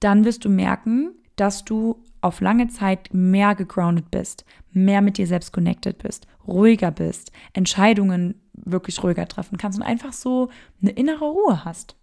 dann 0.00 0.24
wirst 0.24 0.44
du 0.44 0.48
merken, 0.48 1.12
dass 1.36 1.64
du 1.64 2.02
auf 2.20 2.40
lange 2.40 2.68
Zeit 2.68 3.10
mehr 3.12 3.54
gegroundet 3.54 4.10
bist, 4.10 4.44
mehr 4.72 5.00
mit 5.00 5.18
dir 5.18 5.26
selbst 5.26 5.52
connected 5.52 5.98
bist, 5.98 6.26
ruhiger 6.46 6.90
bist, 6.90 7.30
Entscheidungen 7.52 8.40
wirklich 8.52 9.02
ruhiger 9.02 9.28
treffen 9.28 9.58
kannst 9.58 9.78
und 9.78 9.84
einfach 9.84 10.12
so 10.12 10.50
eine 10.80 10.90
innere 10.90 11.26
Ruhe 11.26 11.64
hast. 11.64 11.96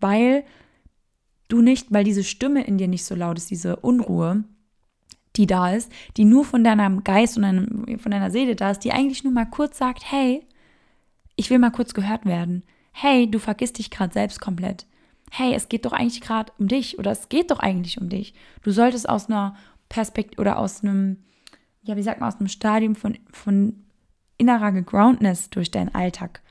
Weil 0.00 0.44
du 1.48 1.60
nicht, 1.60 1.92
weil 1.92 2.04
diese 2.04 2.24
Stimme 2.24 2.64
in 2.64 2.78
dir 2.78 2.88
nicht 2.88 3.04
so 3.04 3.14
laut 3.14 3.38
ist, 3.38 3.50
diese 3.50 3.76
Unruhe, 3.76 4.44
die 5.36 5.46
da 5.46 5.72
ist, 5.72 5.90
die 6.16 6.24
nur 6.24 6.44
von 6.44 6.64
deinem 6.64 7.04
Geist 7.04 7.36
und 7.36 7.42
deinem, 7.42 7.98
von 7.98 8.10
deiner 8.10 8.30
Seele 8.30 8.56
da 8.56 8.70
ist, 8.70 8.80
die 8.80 8.92
eigentlich 8.92 9.24
nur 9.24 9.32
mal 9.32 9.46
kurz 9.46 9.78
sagt, 9.78 10.10
hey, 10.10 10.46
ich 11.36 11.50
will 11.50 11.58
mal 11.58 11.70
kurz 11.70 11.94
gehört 11.94 12.24
werden. 12.24 12.64
Hey, 12.92 13.30
du 13.30 13.38
vergisst 13.38 13.78
dich 13.78 13.90
gerade 13.90 14.12
selbst 14.12 14.40
komplett 14.40 14.86
hey, 15.34 15.54
es 15.54 15.70
geht 15.70 15.86
doch 15.86 15.92
eigentlich 15.92 16.20
gerade 16.20 16.52
um 16.58 16.68
dich 16.68 16.98
oder 16.98 17.10
es 17.10 17.30
geht 17.30 17.50
doch 17.50 17.58
eigentlich 17.58 17.98
um 17.98 18.10
dich. 18.10 18.34
Du 18.62 18.70
solltest 18.70 19.08
aus 19.08 19.28
einer 19.28 19.56
Perspektive 19.88 20.40
oder 20.40 20.58
aus 20.58 20.82
einem, 20.82 21.16
ja, 21.82 21.96
wie 21.96 22.02
sagt 22.02 22.20
man, 22.20 22.28
aus 22.28 22.38
einem 22.38 22.48
Stadium 22.48 22.94
von, 22.94 23.18
von 23.32 23.82
innerer 24.36 24.72
Gegroundness 24.72 25.48
durch 25.48 25.70
deinen 25.70 25.94
Alltag 25.94 26.42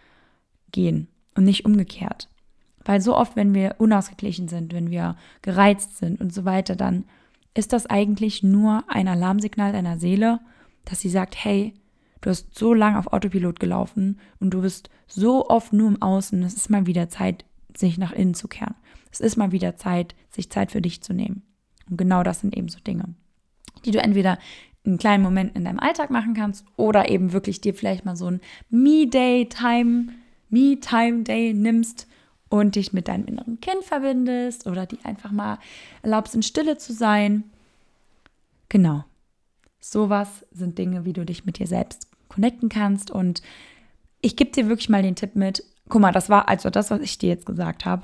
gehen 0.71 1.07
und 1.35 1.43
nicht 1.43 1.63
umgekehrt. 1.63 2.27
Weil 2.83 3.01
so 3.01 3.15
oft, 3.15 3.35
wenn 3.35 3.53
wir 3.53 3.75
unausgeglichen 3.77 4.47
sind, 4.47 4.73
wenn 4.73 4.89
wir 4.89 5.15
gereizt 5.43 5.97
sind 5.97 6.19
und 6.19 6.33
so 6.33 6.43
weiter, 6.43 6.75
dann 6.75 7.05
ist 7.53 7.73
das 7.73 7.85
eigentlich 7.85 8.41
nur 8.41 8.83
ein 8.87 9.07
Alarmsignal 9.07 9.73
deiner 9.73 9.99
Seele, 9.99 10.39
dass 10.85 11.01
sie 11.01 11.09
sagt, 11.09 11.35
hey, 11.35 11.75
du 12.21 12.29
hast 12.29 12.57
so 12.57 12.73
lange 12.73 12.97
auf 12.97 13.11
Autopilot 13.11 13.59
gelaufen 13.59 14.19
und 14.39 14.51
du 14.51 14.61
bist 14.61 14.89
so 15.07 15.49
oft 15.49 15.73
nur 15.73 15.89
im 15.89 16.01
Außen, 16.01 16.41
es 16.43 16.53
ist 16.53 16.69
mal 16.69 16.85
wieder 16.85 17.09
Zeit, 17.09 17.45
sich 17.75 17.97
nach 17.97 18.11
innen 18.11 18.33
zu 18.33 18.47
kehren. 18.47 18.75
Es 19.11 19.19
ist 19.19 19.35
mal 19.35 19.51
wieder 19.51 19.75
Zeit, 19.75 20.15
sich 20.29 20.49
Zeit 20.49 20.71
für 20.71 20.81
dich 20.81 21.01
zu 21.01 21.13
nehmen. 21.13 21.43
Und 21.89 21.97
genau 21.97 22.23
das 22.23 22.41
sind 22.41 22.55
eben 22.55 22.69
so 22.69 22.79
Dinge, 22.79 23.15
die 23.83 23.91
du 23.91 23.99
entweder 23.99 24.37
in 24.83 24.97
kleinen 24.97 25.23
Momenten 25.23 25.57
in 25.57 25.65
deinem 25.65 25.79
Alltag 25.79 26.09
machen 26.09 26.33
kannst 26.33 26.65
oder 26.75 27.09
eben 27.09 27.33
wirklich 27.33 27.61
dir 27.61 27.73
vielleicht 27.73 28.05
mal 28.05 28.15
so 28.15 28.27
ein 28.27 28.41
Me-Day-Time, 28.69 30.13
Me-Time-Day 30.49 31.53
nimmst 31.53 32.07
und 32.49 32.75
dich 32.75 32.91
mit 32.93 33.07
deinem 33.07 33.25
inneren 33.25 33.61
Kind 33.61 33.83
verbindest 33.83 34.67
oder 34.67 34.85
die 34.85 35.03
einfach 35.03 35.31
mal 35.31 35.59
erlaubst, 36.01 36.35
in 36.35 36.43
Stille 36.43 36.77
zu 36.77 36.93
sein. 36.93 37.43
Genau. 38.69 39.03
Sowas 39.79 40.45
sind 40.51 40.77
Dinge, 40.77 41.05
wie 41.05 41.13
du 41.13 41.25
dich 41.25 41.45
mit 41.45 41.59
dir 41.59 41.67
selbst 41.67 42.10
connecten 42.31 42.69
kannst. 42.69 43.11
Und 43.11 43.41
ich 44.21 44.35
gebe 44.35 44.51
dir 44.51 44.67
wirklich 44.67 44.89
mal 44.89 45.03
den 45.03 45.15
Tipp 45.15 45.35
mit, 45.35 45.63
guck 45.89 46.01
mal, 46.01 46.11
das 46.11 46.29
war 46.29 46.49
also 46.49 46.69
das, 46.69 46.89
was 46.89 47.01
ich 47.01 47.17
dir 47.17 47.29
jetzt 47.29 47.45
gesagt 47.45 47.85
habe, 47.85 48.03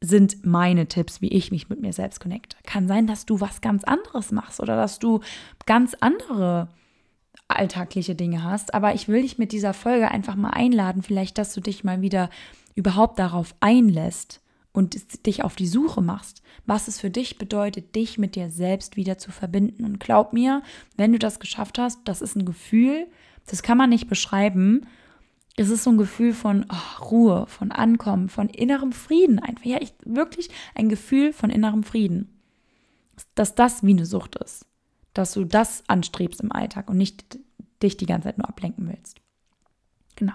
sind 0.00 0.44
meine 0.44 0.86
Tipps, 0.86 1.20
wie 1.20 1.28
ich 1.28 1.50
mich 1.50 1.68
mit 1.68 1.80
mir 1.80 1.92
selbst 1.92 2.20
connecte. 2.20 2.56
Kann 2.64 2.86
sein, 2.86 3.06
dass 3.06 3.26
du 3.26 3.40
was 3.40 3.60
ganz 3.60 3.82
anderes 3.84 4.30
machst 4.30 4.60
oder 4.60 4.76
dass 4.76 4.98
du 4.98 5.20
ganz 5.64 5.96
andere 6.00 6.68
alltagliche 7.48 8.14
Dinge 8.14 8.42
hast, 8.42 8.74
aber 8.74 8.94
ich 8.94 9.08
will 9.08 9.22
dich 9.22 9.38
mit 9.38 9.52
dieser 9.52 9.72
Folge 9.72 10.10
einfach 10.10 10.34
mal 10.34 10.50
einladen, 10.50 11.02
vielleicht, 11.02 11.38
dass 11.38 11.54
du 11.54 11.60
dich 11.60 11.84
mal 11.84 12.00
wieder 12.00 12.28
überhaupt 12.74 13.18
darauf 13.18 13.54
einlässt 13.60 14.40
und 14.72 15.26
dich 15.26 15.42
auf 15.42 15.56
die 15.56 15.66
Suche 15.66 16.02
machst, 16.02 16.42
was 16.66 16.88
es 16.88 17.00
für 17.00 17.10
dich 17.10 17.38
bedeutet, 17.38 17.94
dich 17.94 18.18
mit 18.18 18.34
dir 18.36 18.50
selbst 18.50 18.96
wieder 18.96 19.16
zu 19.16 19.30
verbinden. 19.30 19.84
Und 19.84 20.00
glaub 20.00 20.34
mir, 20.34 20.62
wenn 20.96 21.12
du 21.12 21.18
das 21.18 21.40
geschafft 21.40 21.78
hast, 21.78 22.00
das 22.04 22.20
ist 22.20 22.36
ein 22.36 22.44
Gefühl, 22.44 23.06
das 23.46 23.62
kann 23.62 23.78
man 23.78 23.90
nicht 23.90 24.08
beschreiben 24.08 24.86
es 25.56 25.70
ist 25.70 25.84
so 25.84 25.90
ein 25.90 25.96
Gefühl 25.96 26.34
von 26.34 26.66
oh, 26.68 27.04
Ruhe, 27.04 27.46
von 27.46 27.72
Ankommen, 27.72 28.28
von 28.28 28.48
innerem 28.48 28.92
Frieden 28.92 29.38
einfach. 29.38 29.64
Ja, 29.64 29.80
ich, 29.80 29.94
wirklich 30.04 30.50
ein 30.74 30.88
Gefühl 30.88 31.32
von 31.32 31.50
innerem 31.50 31.82
Frieden. 31.82 32.40
Dass 33.34 33.54
das 33.54 33.82
wie 33.82 33.90
eine 33.90 34.04
Sucht 34.04 34.36
ist. 34.36 34.66
Dass 35.14 35.32
du 35.32 35.44
das 35.44 35.82
anstrebst 35.88 36.42
im 36.42 36.52
Alltag 36.52 36.90
und 36.90 36.98
nicht 36.98 37.38
dich 37.82 37.96
die 37.96 38.04
ganze 38.04 38.28
Zeit 38.28 38.38
nur 38.38 38.48
ablenken 38.48 38.86
willst. 38.86 39.18
Genau. 40.16 40.34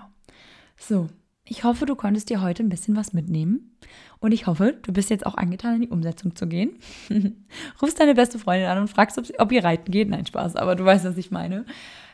So, 0.75 1.07
ich 1.45 1.63
hoffe, 1.63 1.85
du 1.85 1.95
konntest 1.95 2.31
dir 2.31 2.41
heute 2.41 2.63
ein 2.63 2.69
bisschen 2.69 2.95
was 2.95 3.13
mitnehmen. 3.13 3.77
Und 4.19 4.31
ich 4.31 4.47
hoffe, 4.47 4.79
du 4.81 4.91
bist 4.91 5.11
jetzt 5.11 5.27
auch 5.27 5.35
angetan, 5.35 5.75
in 5.75 5.81
die 5.81 5.89
Umsetzung 5.89 6.35
zu 6.35 6.47
gehen. 6.47 6.79
Rufst 7.81 7.99
deine 7.99 8.15
beste 8.15 8.39
Freundin 8.39 8.69
an 8.69 8.79
und 8.79 8.87
fragst, 8.87 9.19
ob, 9.19 9.27
sie, 9.27 9.37
ob 9.39 9.51
ihr 9.51 9.63
reiten 9.63 9.91
geht. 9.91 10.09
Nein, 10.09 10.25
Spaß, 10.25 10.55
aber 10.55 10.75
du 10.75 10.83
weißt, 10.83 11.05
was 11.05 11.17
ich 11.17 11.29
meine. 11.29 11.65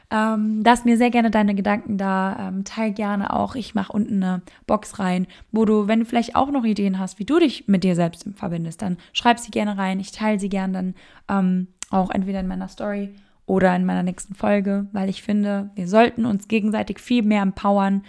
Ähm, 0.10 0.62
lass 0.64 0.86
mir 0.86 0.98
sehr 0.98 1.10
gerne 1.10 1.32
deine 1.32 1.54
Gedanken 1.54 1.98
da. 1.98 2.48
Ähm, 2.48 2.64
teil 2.64 2.92
gerne 2.94 3.34
auch. 3.34 3.56
Ich 3.56 3.76
mache 3.76 3.92
unten 3.92 4.24
eine 4.24 4.42
Box 4.66 5.00
rein, 5.00 5.28
wo 5.52 5.66
du, 5.66 5.88
wenn 5.88 6.00
du 6.00 6.06
vielleicht 6.06 6.36
auch 6.36 6.50
noch 6.50 6.64
Ideen 6.64 7.00
hast, 7.00 7.20
wie 7.20 7.26
du 7.26 7.40
dich 7.40 7.68
mit 7.68 7.84
dir 7.84 7.96
selbst 7.96 8.28
verbindest, 8.36 8.82
dann 8.82 8.98
schreib 9.12 9.40
sie 9.40 9.52
gerne 9.52 9.78
rein. 9.78 10.00
Ich 10.00 10.12
teile 10.12 10.40
sie 10.40 10.50
gerne 10.50 10.74
dann 10.74 10.96
ähm, 11.30 11.68
auch 11.90 12.10
entweder 12.10 12.40
in 12.40 12.48
meiner 12.48 12.70
Story 12.70 13.14
oder 13.46 13.76
in 13.76 13.86
meiner 13.86 14.04
nächsten 14.04 14.36
Folge, 14.36 14.88
weil 14.92 15.10
ich 15.10 15.24
finde, 15.24 15.72
wir 15.76 15.88
sollten 15.88 16.26
uns 16.26 16.48
gegenseitig 16.48 17.00
viel 17.00 17.24
mehr 17.24 17.42
empowern, 17.42 18.04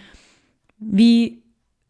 wie 0.77 1.41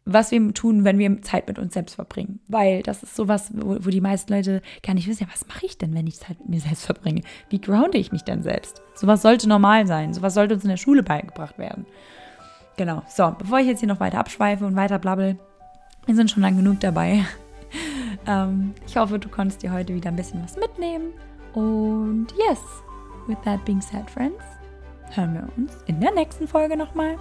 was 0.04 0.30
wir 0.30 0.54
tun, 0.54 0.84
wenn 0.84 0.98
wir 0.98 1.22
Zeit 1.22 1.46
mit 1.46 1.58
uns 1.58 1.74
selbst 1.74 1.94
verbringen. 1.94 2.40
Weil 2.48 2.82
das 2.82 3.02
ist 3.02 3.14
sowas, 3.14 3.50
wo, 3.54 3.76
wo 3.80 3.90
die 3.90 4.00
meisten 4.00 4.32
Leute 4.32 4.62
gar 4.82 4.94
nicht 4.94 5.06
wissen, 5.06 5.24
ja, 5.24 5.32
was 5.32 5.46
mache 5.46 5.66
ich 5.66 5.78
denn, 5.78 5.94
wenn 5.94 6.06
ich 6.06 6.18
Zeit 6.18 6.38
mit 6.40 6.48
mir 6.48 6.60
selbst 6.60 6.86
verbringe? 6.86 7.22
Wie 7.48 7.60
grounde 7.60 7.98
ich 7.98 8.12
mich 8.12 8.24
denn 8.24 8.42
selbst? 8.42 8.82
Sowas 8.94 9.22
sollte 9.22 9.48
normal 9.48 9.86
sein. 9.86 10.14
Sowas 10.14 10.34
sollte 10.34 10.54
uns 10.54 10.64
in 10.64 10.70
der 10.70 10.76
Schule 10.76 11.02
beigebracht 11.02 11.58
werden. 11.58 11.86
Genau. 12.76 13.02
So, 13.08 13.34
bevor 13.38 13.58
ich 13.58 13.66
jetzt 13.66 13.80
hier 13.80 13.88
noch 13.88 14.00
weiter 14.00 14.18
abschweife 14.18 14.64
und 14.64 14.76
weiter 14.76 14.98
blabbel, 14.98 15.38
wir 16.06 16.14
sind 16.14 16.30
schon 16.30 16.42
lang 16.42 16.56
genug 16.56 16.80
dabei. 16.80 17.24
ähm, 18.26 18.74
ich 18.86 18.96
hoffe, 18.96 19.18
du 19.18 19.28
konntest 19.28 19.62
dir 19.62 19.72
heute 19.72 19.94
wieder 19.94 20.08
ein 20.08 20.16
bisschen 20.16 20.42
was 20.42 20.56
mitnehmen. 20.56 21.12
Und 21.52 22.28
yes, 22.48 22.60
with 23.26 23.38
that 23.44 23.64
being 23.64 23.80
said, 23.80 24.08
friends, 24.10 24.42
hören 25.10 25.34
wir 25.34 25.48
uns 25.56 25.76
in 25.86 26.00
der 26.00 26.12
nächsten 26.12 26.48
Folge 26.48 26.76
nochmal. 26.76 27.16